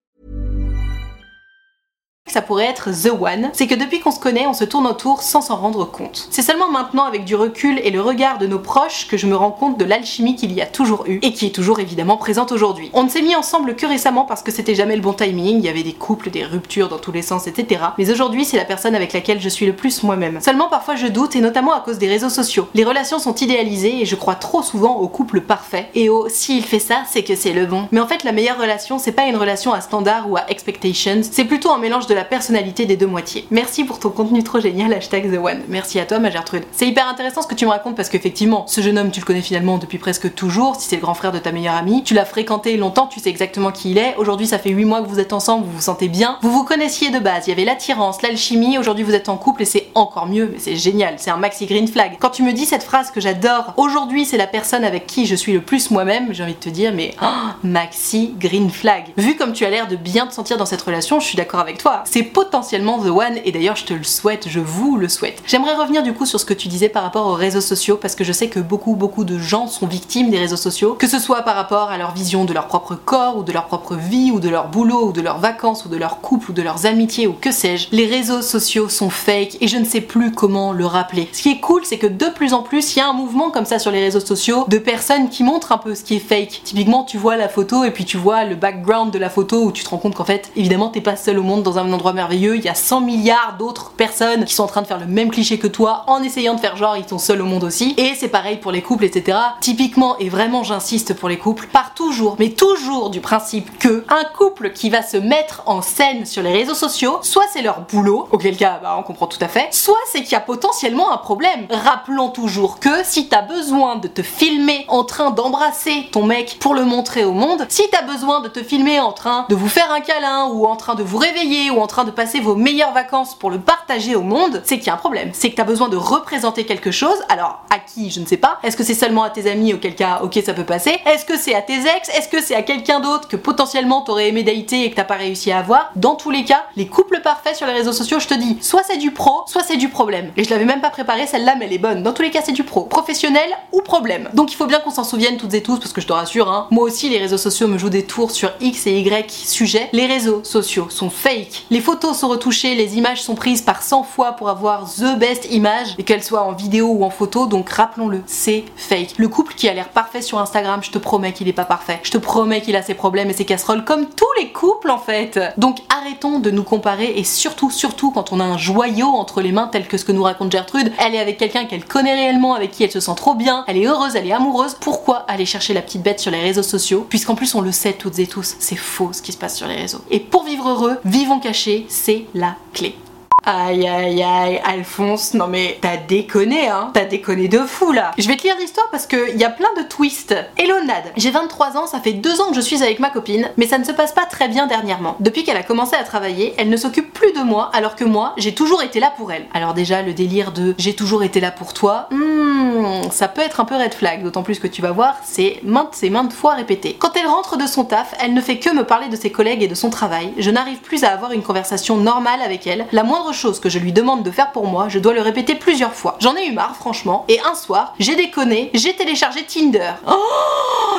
Ça 2.31 2.41
pourrait 2.41 2.65
être 2.65 2.89
The 2.91 3.11
One, 3.11 3.49
c'est 3.53 3.67
que 3.67 3.75
depuis 3.75 3.99
qu'on 3.99 4.11
se 4.11 4.19
connaît, 4.19 4.47
on 4.47 4.53
se 4.53 4.63
tourne 4.63 4.87
autour 4.87 5.21
sans 5.21 5.41
s'en 5.41 5.57
rendre 5.57 5.85
compte. 5.85 6.27
C'est 6.31 6.41
seulement 6.41 6.69
maintenant, 6.69 7.03
avec 7.03 7.25
du 7.25 7.35
recul 7.35 7.79
et 7.83 7.91
le 7.91 8.01
regard 8.01 8.37
de 8.37 8.47
nos 8.47 8.59
proches, 8.59 9.07
que 9.07 9.17
je 9.17 9.27
me 9.27 9.35
rends 9.35 9.51
compte 9.51 9.77
de 9.77 9.85
l'alchimie 9.85 10.35
qu'il 10.35 10.53
y 10.53 10.61
a 10.61 10.65
toujours 10.65 11.05
eu 11.07 11.19
et 11.21 11.33
qui 11.33 11.45
est 11.45 11.55
toujours 11.55 11.79
évidemment 11.79 12.17
présente 12.17 12.51
aujourd'hui. 12.51 12.89
On 12.93 13.03
ne 13.03 13.09
s'est 13.09 13.21
mis 13.21 13.35
ensemble 13.35 13.75
que 13.75 13.85
récemment 13.85 14.25
parce 14.25 14.43
que 14.43 14.51
c'était 14.51 14.75
jamais 14.75 14.95
le 14.95 15.01
bon 15.01 15.13
timing, 15.13 15.57
il 15.57 15.65
y 15.65 15.69
avait 15.69 15.83
des 15.83 15.93
couples, 15.93 16.29
des 16.29 16.43
ruptures 16.43 16.89
dans 16.89 16.97
tous 16.97 17.11
les 17.11 17.21
sens, 17.21 17.47
etc. 17.47 17.81
Mais 17.97 18.09
aujourd'hui, 18.11 18.45
c'est 18.45 18.57
la 18.57 18.65
personne 18.65 18.95
avec 18.95 19.13
laquelle 19.13 19.41
je 19.41 19.49
suis 19.49 19.65
le 19.65 19.73
plus 19.73 20.03
moi-même. 20.03 20.39
Seulement 20.41 20.69
parfois 20.69 20.95
je 20.95 21.07
doute, 21.07 21.35
et 21.35 21.41
notamment 21.41 21.73
à 21.73 21.81
cause 21.81 21.97
des 21.97 22.07
réseaux 22.07 22.29
sociaux. 22.29 22.67
Les 22.73 22.83
relations 22.83 23.19
sont 23.19 23.35
idéalisées 23.35 24.01
et 24.01 24.05
je 24.05 24.15
crois 24.15 24.35
trop 24.35 24.61
souvent 24.61 24.95
au 24.97 25.07
couple 25.07 25.41
parfait 25.41 25.89
et 25.95 26.09
au 26.09 26.29
s'il 26.29 26.63
fait 26.63 26.79
ça, 26.79 27.03
c'est 27.09 27.23
que 27.23 27.35
c'est 27.35 27.53
le 27.53 27.65
bon. 27.65 27.87
Mais 27.91 27.99
en 27.99 28.07
fait, 28.07 28.23
la 28.23 28.31
meilleure 28.31 28.59
relation, 28.59 28.99
c'est 28.99 29.11
pas 29.11 29.25
une 29.25 29.35
relation 29.35 29.73
à 29.73 29.81
standard 29.81 30.29
ou 30.29 30.37
à 30.37 30.49
expectations, 30.49 31.21
c'est 31.23 31.45
plutôt 31.45 31.71
un 31.71 31.77
mélange 31.77 32.07
de 32.07 32.13
la 32.13 32.20
personnalité 32.23 32.85
des 32.85 32.97
deux 32.97 33.07
moitiés. 33.07 33.45
Merci 33.51 33.83
pour 33.83 33.99
ton 33.99 34.09
contenu 34.09 34.43
trop 34.43 34.59
génial, 34.59 34.93
hashtag 34.93 35.31
The 35.31 35.37
One. 35.37 35.61
Merci 35.67 35.99
à 35.99 36.05
toi, 36.05 36.19
ma 36.19 36.29
Gertrude. 36.29 36.63
C'est 36.71 36.87
hyper 36.87 37.07
intéressant 37.07 37.41
ce 37.41 37.47
que 37.47 37.55
tu 37.55 37.65
me 37.65 37.71
racontes 37.71 37.95
parce 37.95 38.09
qu'effectivement, 38.09 38.65
ce 38.67 38.81
jeune 38.81 38.97
homme, 38.97 39.11
tu 39.11 39.19
le 39.19 39.25
connais 39.25 39.41
finalement 39.41 39.77
depuis 39.77 39.97
presque 39.97 40.33
toujours. 40.33 40.75
Si 40.75 40.87
c'est 40.89 40.95
le 40.95 41.01
grand 41.01 41.13
frère 41.13 41.31
de 41.31 41.39
ta 41.39 41.51
meilleure 41.51 41.75
amie, 41.75 42.03
tu 42.03 42.13
l'as 42.13 42.25
fréquenté 42.25 42.77
longtemps, 42.77 43.07
tu 43.07 43.19
sais 43.19 43.29
exactement 43.29 43.71
qui 43.71 43.91
il 43.91 43.97
est. 43.97 44.15
Aujourd'hui, 44.17 44.47
ça 44.47 44.59
fait 44.59 44.69
8 44.69 44.85
mois 44.85 45.01
que 45.01 45.07
vous 45.07 45.19
êtes 45.19 45.33
ensemble, 45.33 45.65
vous 45.65 45.71
vous 45.71 45.81
sentez 45.81 46.07
bien. 46.07 46.37
Vous 46.41 46.51
vous 46.51 46.63
connaissiez 46.63 47.09
de 47.09 47.19
base, 47.19 47.47
il 47.47 47.49
y 47.51 47.53
avait 47.53 47.65
l'attirance, 47.65 48.21
l'alchimie. 48.21 48.77
Aujourd'hui, 48.77 49.03
vous 49.03 49.15
êtes 49.15 49.29
en 49.29 49.37
couple 49.37 49.63
et 49.63 49.65
c'est 49.65 49.87
encore 49.95 50.27
mieux. 50.27 50.49
Mais 50.51 50.59
c'est 50.59 50.75
génial, 50.75 51.15
c'est 51.17 51.31
un 51.31 51.37
maxi 51.37 51.65
green 51.65 51.87
flag. 51.87 52.17
Quand 52.19 52.29
tu 52.29 52.43
me 52.43 52.53
dis 52.53 52.65
cette 52.65 52.83
phrase 52.83 53.11
que 53.11 53.21
j'adore, 53.21 53.73
aujourd'hui, 53.77 54.25
c'est 54.25 54.37
la 54.37 54.47
personne 54.47 54.83
avec 54.83 55.07
qui 55.07 55.25
je 55.25 55.35
suis 55.35 55.53
le 55.53 55.61
plus 55.61 55.91
moi-même, 55.91 56.33
j'ai 56.33 56.43
envie 56.43 56.53
de 56.53 56.59
te 56.59 56.69
dire, 56.69 56.91
mais 56.93 57.13
oh, 57.21 57.25
maxi 57.63 58.33
green 58.39 58.69
flag. 58.69 59.05
Vu 59.17 59.35
comme 59.35 59.53
tu 59.53 59.65
as 59.65 59.69
l'air 59.69 59.87
de 59.87 59.95
bien 59.95 60.27
te 60.27 60.33
sentir 60.33 60.57
dans 60.57 60.65
cette 60.65 60.81
relation, 60.81 61.19
je 61.19 61.25
suis 61.25 61.37
d'accord 61.37 61.59
avec 61.59 61.77
toi. 61.77 62.03
C'est 62.11 62.23
potentiellement 62.23 62.99
The 62.99 63.05
One 63.07 63.39
et 63.45 63.53
d'ailleurs 63.53 63.77
je 63.77 63.85
te 63.85 63.93
le 63.93 64.03
souhaite, 64.03 64.49
je 64.49 64.59
vous 64.59 64.97
le 64.97 65.07
souhaite. 65.07 65.41
J'aimerais 65.47 65.75
revenir 65.75 66.03
du 66.03 66.11
coup 66.11 66.25
sur 66.25 66.41
ce 66.41 66.43
que 66.43 66.53
tu 66.53 66.67
disais 66.67 66.89
par 66.89 67.03
rapport 67.03 67.25
aux 67.25 67.35
réseaux 67.35 67.61
sociaux 67.61 67.95
parce 67.95 68.15
que 68.15 68.25
je 68.25 68.33
sais 68.33 68.49
que 68.49 68.59
beaucoup 68.59 68.95
beaucoup 68.95 69.23
de 69.23 69.37
gens 69.37 69.67
sont 69.67 69.87
victimes 69.87 70.29
des 70.29 70.37
réseaux 70.37 70.57
sociaux, 70.57 70.95
que 70.95 71.07
ce 71.07 71.19
soit 71.19 71.43
par 71.43 71.55
rapport 71.55 71.89
à 71.89 71.97
leur 71.97 72.13
vision 72.13 72.43
de 72.43 72.51
leur 72.51 72.67
propre 72.67 72.95
corps 72.95 73.37
ou 73.37 73.43
de 73.43 73.53
leur 73.53 73.67
propre 73.67 73.95
vie 73.95 74.29
ou 74.29 74.41
de 74.41 74.49
leur 74.49 74.67
boulot 74.67 75.07
ou 75.07 75.11
de 75.13 75.21
leurs 75.21 75.37
vacances 75.37 75.85
ou 75.85 75.87
de 75.87 75.95
leur 75.95 76.19
couple 76.19 76.51
ou 76.51 76.53
de 76.53 76.61
leurs 76.61 76.85
amitiés 76.85 77.27
ou 77.27 77.33
que 77.39 77.49
sais-je. 77.49 77.87
Les 77.93 78.07
réseaux 78.07 78.41
sociaux 78.41 78.89
sont 78.89 79.09
fake 79.09 79.55
et 79.61 79.69
je 79.69 79.77
ne 79.77 79.85
sais 79.85 80.01
plus 80.01 80.33
comment 80.33 80.73
le 80.73 80.85
rappeler. 80.85 81.29
Ce 81.31 81.41
qui 81.41 81.51
est 81.51 81.59
cool 81.61 81.85
c'est 81.85 81.97
que 81.97 82.07
de 82.07 82.25
plus 82.25 82.53
en 82.53 82.61
plus 82.61 82.93
il 82.97 82.99
y 82.99 83.01
a 83.01 83.07
un 83.07 83.13
mouvement 83.13 83.51
comme 83.51 83.63
ça 83.63 83.79
sur 83.79 83.89
les 83.89 84.01
réseaux 84.01 84.19
sociaux 84.19 84.65
de 84.67 84.79
personnes 84.79 85.29
qui 85.29 85.45
montrent 85.45 85.71
un 85.71 85.77
peu 85.77 85.95
ce 85.95 86.03
qui 86.03 86.17
est 86.17 86.19
fake. 86.19 86.59
Typiquement 86.65 87.05
tu 87.05 87.17
vois 87.17 87.37
la 87.37 87.47
photo 87.47 87.85
et 87.85 87.91
puis 87.91 88.03
tu 88.03 88.17
vois 88.17 88.43
le 88.43 88.55
background 88.55 89.13
de 89.13 89.17
la 89.17 89.29
photo 89.29 89.63
où 89.63 89.71
tu 89.71 89.85
te 89.85 89.89
rends 89.89 89.97
compte 89.97 90.15
qu'en 90.15 90.25
fait 90.25 90.51
évidemment 90.57 90.89
t'es 90.89 90.99
pas 90.99 91.15
seul 91.15 91.39
au 91.39 91.43
monde 91.43 91.63
dans 91.63 91.77
un 91.77 91.90
endroit 91.93 92.13
merveilleux, 92.13 92.55
il 92.55 92.63
y 92.63 92.69
a 92.69 92.75
100 92.75 93.01
milliards 93.01 93.55
d'autres 93.57 93.91
personnes 93.91 94.45
qui 94.45 94.53
sont 94.53 94.63
en 94.63 94.67
train 94.67 94.81
de 94.81 94.87
faire 94.87 94.99
le 94.99 95.05
même 95.05 95.31
cliché 95.31 95.59
que 95.59 95.67
toi 95.67 96.03
en 96.07 96.23
essayant 96.23 96.55
de 96.55 96.59
faire 96.59 96.75
genre 96.75 96.97
ils 96.97 97.07
sont 97.07 97.19
seuls 97.19 97.41
au 97.41 97.45
monde 97.45 97.63
aussi. 97.63 97.93
Et 97.97 98.13
c'est 98.15 98.27
pareil 98.27 98.57
pour 98.57 98.71
les 98.71 98.81
couples, 98.81 99.05
etc. 99.05 99.37
Typiquement, 99.59 100.17
et 100.19 100.29
vraiment 100.29 100.63
j'insiste 100.63 101.13
pour 101.13 101.29
les 101.29 101.37
couples, 101.37 101.67
part 101.67 101.93
toujours, 101.93 102.35
mais 102.39 102.49
toujours 102.49 103.09
du 103.09 103.19
principe 103.19 103.77
que 103.77 104.05
un 104.09 104.23
couple 104.35 104.71
qui 104.71 104.89
va 104.89 105.01
se 105.01 105.17
mettre 105.17 105.63
en 105.65 105.81
scène 105.81 106.25
sur 106.25 106.43
les 106.43 106.51
réseaux 106.51 106.73
sociaux, 106.73 107.19
soit 107.21 107.45
c'est 107.51 107.61
leur 107.61 107.81
boulot, 107.81 108.27
auquel 108.31 108.57
cas 108.57 108.79
bah, 108.81 108.95
on 108.97 109.03
comprend 109.03 109.27
tout 109.27 109.37
à 109.41 109.47
fait, 109.47 109.67
soit 109.71 109.95
c'est 110.11 110.23
qu'il 110.23 110.33
y 110.33 110.35
a 110.35 110.41
potentiellement 110.41 111.11
un 111.11 111.17
problème. 111.17 111.67
Rappelons 111.69 112.29
toujours 112.29 112.79
que 112.79 113.03
si 113.03 113.27
t'as 113.27 113.41
besoin 113.41 113.97
de 113.97 114.07
te 114.07 114.21
filmer 114.21 114.85
en 114.87 115.03
train 115.03 115.31
d'embrasser 115.31 116.09
ton 116.11 116.25
mec 116.25 116.57
pour 116.59 116.73
le 116.73 116.85
montrer 116.85 117.23
au 117.23 117.33
monde, 117.33 117.65
si 117.69 117.83
t'as 117.91 118.03
besoin 118.03 118.41
de 118.41 118.47
te 118.47 118.63
filmer 118.63 118.99
en 118.99 119.11
train 119.11 119.45
de 119.49 119.55
vous 119.55 119.69
faire 119.69 119.91
un 119.91 120.01
câlin 120.01 120.45
ou 120.51 120.65
en 120.65 120.75
train 120.75 120.95
de 120.95 121.03
vous 121.03 121.17
réveiller 121.17 121.71
ou 121.71 121.80
en 121.81 121.87
train 121.87 122.03
de 122.03 122.11
passer 122.11 122.39
vos 122.39 122.55
meilleures 122.55 122.93
vacances 122.93 123.35
pour 123.35 123.49
le 123.49 123.59
partager 123.59 124.15
au 124.15 124.21
monde, 124.21 124.61
c'est 124.65 124.77
qu'il 124.77 124.87
y 124.87 124.89
a 124.89 124.93
un 124.93 124.97
problème. 124.97 125.31
C'est 125.33 125.49
que 125.49 125.55
t'as 125.55 125.63
besoin 125.63 125.89
de 125.89 125.97
représenter 125.97 126.65
quelque 126.65 126.91
chose. 126.91 127.17
Alors 127.29 127.63
à 127.69 127.79
qui 127.79 128.09
Je 128.09 128.19
ne 128.19 128.25
sais 128.25 128.37
pas. 128.37 128.59
Est-ce 128.63 128.77
que 128.77 128.83
c'est 128.83 128.93
seulement 128.93 129.23
à 129.23 129.29
tes 129.29 129.49
amis 129.49 129.73
auquel 129.73 129.95
cas 129.95 130.21
ok 130.23 130.39
ça 130.45 130.53
peut 130.53 130.65
passer 130.65 130.99
Est-ce 131.05 131.25
que 131.25 131.37
c'est 131.37 131.55
à 131.55 131.61
tes 131.61 131.79
ex? 131.79 132.09
Est-ce 132.09 132.27
que 132.27 132.41
c'est 132.41 132.55
à 132.55 132.61
quelqu'un 132.61 132.99
d'autre 132.99 133.27
que 133.27 133.35
potentiellement 133.35 134.01
t'aurais 134.01 134.29
aimé 134.29 134.43
dater 134.43 134.85
et 134.85 134.91
que 134.91 134.95
t'as 134.95 135.03
pas 135.03 135.15
réussi 135.15 135.51
à 135.51 135.59
avoir? 135.59 135.91
Dans 135.95 136.15
tous 136.15 136.31
les 136.31 136.43
cas, 136.43 136.63
les 136.75 136.87
couples 136.87 137.21
parfaits 137.21 137.55
sur 137.55 137.67
les 137.67 137.73
réseaux 137.73 137.93
sociaux, 137.93 138.19
je 138.19 138.27
te 138.27 138.33
dis, 138.33 138.57
soit 138.61 138.83
c'est 138.83 138.97
du 138.97 139.11
pro, 139.11 139.43
soit 139.47 139.63
c'est 139.63 139.77
du 139.77 139.89
problème. 139.89 140.31
Et 140.37 140.43
je 140.43 140.49
l'avais 140.49 140.65
même 140.65 140.81
pas 140.81 140.89
préparé 140.89 141.27
celle-là, 141.27 141.55
mais 141.57 141.65
elle 141.65 141.73
est 141.73 141.77
bonne. 141.77 142.03
Dans 142.03 142.13
tous 142.13 142.21
les 142.21 142.31
cas, 142.31 142.41
c'est 142.43 142.51
du 142.51 142.63
pro. 142.63 142.83
Professionnel 142.83 143.49
ou 143.71 143.81
problème. 143.81 144.29
Donc 144.33 144.51
il 144.51 144.55
faut 144.55 144.67
bien 144.67 144.79
qu'on 144.79 144.91
s'en 144.91 145.03
souvienne 145.03 145.37
toutes 145.37 145.53
et 145.53 145.63
tous, 145.63 145.79
parce 145.79 145.93
que 145.93 146.01
je 146.01 146.07
te 146.07 146.13
rassure, 146.13 146.51
hein, 146.51 146.67
moi 146.71 146.83
aussi 146.83 147.09
les 147.09 147.17
réseaux 147.17 147.37
sociaux 147.37 147.67
me 147.67 147.77
jouent 147.77 147.89
des 147.89 148.05
tours 148.05 148.31
sur 148.31 148.51
X 148.59 148.87
et 148.87 148.99
Y 148.99 149.31
sujets. 149.31 149.89
Les 149.93 150.05
réseaux 150.05 150.43
sociaux 150.43 150.89
sont 150.89 151.09
fake. 151.09 151.65
Les 151.71 151.79
photos 151.79 152.17
sont 152.17 152.27
retouchées, 152.27 152.75
les 152.75 152.97
images 152.97 153.23
sont 153.23 153.33
prises 153.33 153.61
par 153.61 153.81
100 153.81 154.03
fois 154.03 154.33
pour 154.33 154.49
avoir 154.49 154.83
the 154.83 155.17
best 155.17 155.49
image, 155.49 155.95
et 155.97 156.03
qu'elles 156.03 156.21
soient 156.21 156.43
en 156.43 156.51
vidéo 156.51 156.87
ou 156.87 157.05
en 157.05 157.09
photo, 157.09 157.45
donc 157.45 157.69
rappelons-le, 157.69 158.23
c'est 158.25 158.65
fake. 158.75 159.13
Le 159.15 159.29
couple 159.29 159.53
qui 159.53 159.69
a 159.69 159.73
l'air 159.73 159.87
parfait 159.87 160.21
sur 160.21 160.37
Instagram, 160.39 160.83
je 160.83 160.91
te 160.91 160.97
promets 160.97 161.31
qu'il 161.31 161.47
est 161.47 161.53
pas 161.53 161.63
parfait. 161.63 162.01
Je 162.03 162.11
te 162.11 162.17
promets 162.17 162.59
qu'il 162.59 162.75
a 162.75 162.81
ses 162.81 162.93
problèmes 162.93 163.29
et 163.29 163.33
ses 163.33 163.45
casseroles, 163.45 163.85
comme 163.85 164.05
tous 164.05 164.27
les 164.37 164.50
couples 164.61 164.91
en 164.91 164.99
fait. 164.99 165.39
Donc 165.57 165.79
arrêtons 165.89 166.37
de 166.37 166.51
nous 166.51 166.61
comparer, 166.61 167.13
et 167.15 167.23
surtout, 167.23 167.71
surtout 167.71 168.11
quand 168.11 168.31
on 168.31 168.39
a 168.39 168.43
un 168.43 168.59
joyau 168.59 169.07
entre 169.07 169.41
les 169.41 169.51
mains 169.51 169.67
tel 169.67 169.87
que 169.87 169.97
ce 169.97 170.05
que 170.05 170.11
nous 170.11 170.21
raconte 170.21 170.51
Gertrude, 170.51 170.91
elle 170.99 171.15
est 171.15 171.19
avec 171.19 171.39
quelqu'un 171.39 171.65
qu'elle 171.65 171.83
connaît 171.83 172.13
réellement, 172.13 172.53
avec 172.53 172.69
qui 172.69 172.83
elle 172.83 172.91
se 172.91 172.99
sent 172.99 173.15
trop 173.15 173.33
bien, 173.33 173.63
elle 173.67 173.77
est 173.77 173.87
heureuse, 173.87 174.15
elle 174.15 174.27
est 174.27 174.31
amoureuse, 174.31 174.77
pourquoi 174.79 175.25
aller 175.27 175.47
chercher 175.47 175.73
la 175.73 175.81
petite 175.81 176.03
bête 176.03 176.19
sur 176.19 176.29
les 176.29 176.41
réseaux 176.41 176.61
sociaux? 176.61 177.07
Puisqu'en 177.09 177.33
plus 177.33 177.55
on 177.55 177.61
le 177.61 177.71
sait 177.71 177.93
toutes 177.93 178.19
et 178.19 178.27
tous, 178.27 178.55
c'est 178.59 178.75
faux 178.75 179.13
ce 179.13 179.23
qui 179.23 179.31
se 179.31 179.37
passe 179.37 179.57
sur 179.57 179.67
les 179.67 179.77
réseaux. 179.77 180.01
Et 180.11 180.19
pour 180.19 180.43
vivre 180.43 180.69
heureux, 180.69 180.99
vivons 181.05 181.39
cachés, 181.39 181.87
c'est 181.89 182.25
la 182.35 182.55
clé. 182.71 182.95
Aïe 183.43 183.87
aïe 183.87 184.21
aïe, 184.21 184.61
Alphonse, 184.63 185.33
non 185.33 185.47
mais 185.47 185.79
t'as 185.81 185.97
déconné 185.97 186.67
hein, 186.67 186.91
t'as 186.93 187.05
déconné 187.05 187.47
de 187.47 187.57
fou 187.57 187.91
là. 187.91 188.11
Je 188.19 188.27
vais 188.27 188.37
te 188.37 188.43
lire 188.43 188.55
l'histoire 188.59 188.87
parce 188.91 189.07
qu'il 189.07 189.35
y 189.35 189.43
a 189.43 189.49
plein 189.49 189.73
de 189.77 189.81
twists. 189.81 190.35
Hello 190.59 190.75
Nad, 190.85 191.05
j'ai 191.17 191.31
23 191.31 191.75
ans, 191.75 191.87
ça 191.87 191.99
fait 191.99 192.13
2 192.13 192.39
ans 192.39 192.49
que 192.49 192.55
je 192.55 192.61
suis 192.61 192.83
avec 192.83 192.99
ma 192.99 193.09
copine, 193.09 193.49
mais 193.57 193.65
ça 193.65 193.79
ne 193.79 193.83
se 193.83 193.93
passe 193.93 194.11
pas 194.11 194.27
très 194.27 194.47
bien 194.47 194.67
dernièrement. 194.67 195.15
Depuis 195.21 195.43
qu'elle 195.43 195.57
a 195.57 195.63
commencé 195.63 195.95
à 195.95 196.03
travailler, 196.03 196.53
elle 196.59 196.69
ne 196.69 196.77
s'occupe 196.77 197.13
plus 197.13 197.33
de 197.33 197.39
moi 197.39 197.71
alors 197.73 197.95
que 197.95 198.03
moi, 198.03 198.33
j'ai 198.37 198.53
toujours 198.53 198.83
été 198.83 198.99
là 198.99 199.11
pour 199.17 199.31
elle. 199.31 199.47
Alors 199.55 199.73
déjà, 199.73 200.03
le 200.03 200.13
délire 200.13 200.51
de 200.51 200.75
j'ai 200.77 200.93
toujours 200.93 201.23
été 201.23 201.39
là 201.39 201.49
pour 201.49 201.73
toi, 201.73 202.09
hmm, 202.11 203.09
ça 203.09 203.27
peut 203.27 203.41
être 203.41 203.59
un 203.59 203.65
peu 203.65 203.75
red 203.75 203.95
flag, 203.95 204.21
d'autant 204.21 204.43
plus 204.43 204.59
que 204.59 204.67
tu 204.67 204.83
vas 204.83 204.91
voir, 204.91 205.15
c'est 205.23 205.61
maintes 205.63 205.97
et 206.03 206.11
maintes 206.11 206.33
fois 206.33 206.53
répété. 206.53 206.95
Quand 206.99 207.17
elle 207.17 207.27
rentre 207.27 207.57
de 207.57 207.65
son 207.65 207.85
taf, 207.85 208.13
elle 208.19 208.35
ne 208.35 208.41
fait 208.41 208.59
que 208.59 208.69
me 208.69 208.83
parler 208.83 209.07
de 209.07 209.15
ses 209.15 209.31
collègues 209.31 209.63
et 209.63 209.67
de 209.67 209.73
son 209.73 209.89
travail, 209.89 210.31
je 210.37 210.51
n'arrive 210.51 210.81
plus 210.81 211.03
à 211.03 211.09
avoir 211.09 211.31
une 211.31 211.41
conversation 211.41 211.97
normale 211.97 212.43
avec 212.43 212.67
elle, 212.67 212.85
la 212.91 213.01
chose 213.33 213.59
que 213.59 213.69
je 213.69 213.79
lui 213.79 213.93
demande 213.93 214.23
de 214.23 214.31
faire 214.31 214.51
pour 214.51 214.67
moi, 214.67 214.87
je 214.89 214.99
dois 214.99 215.13
le 215.13 215.21
répéter 215.21 215.55
plusieurs 215.55 215.93
fois. 215.93 216.17
J'en 216.19 216.35
ai 216.35 216.45
eu 216.45 216.51
marre, 216.51 216.75
franchement, 216.75 217.25
et 217.27 217.39
un 217.41 217.55
soir, 217.55 217.93
j'ai 217.99 218.15
déconné, 218.15 218.69
j'ai 218.73 218.95
téléchargé 218.95 219.43
Tinder. 219.43 219.93
Oh 220.07 220.13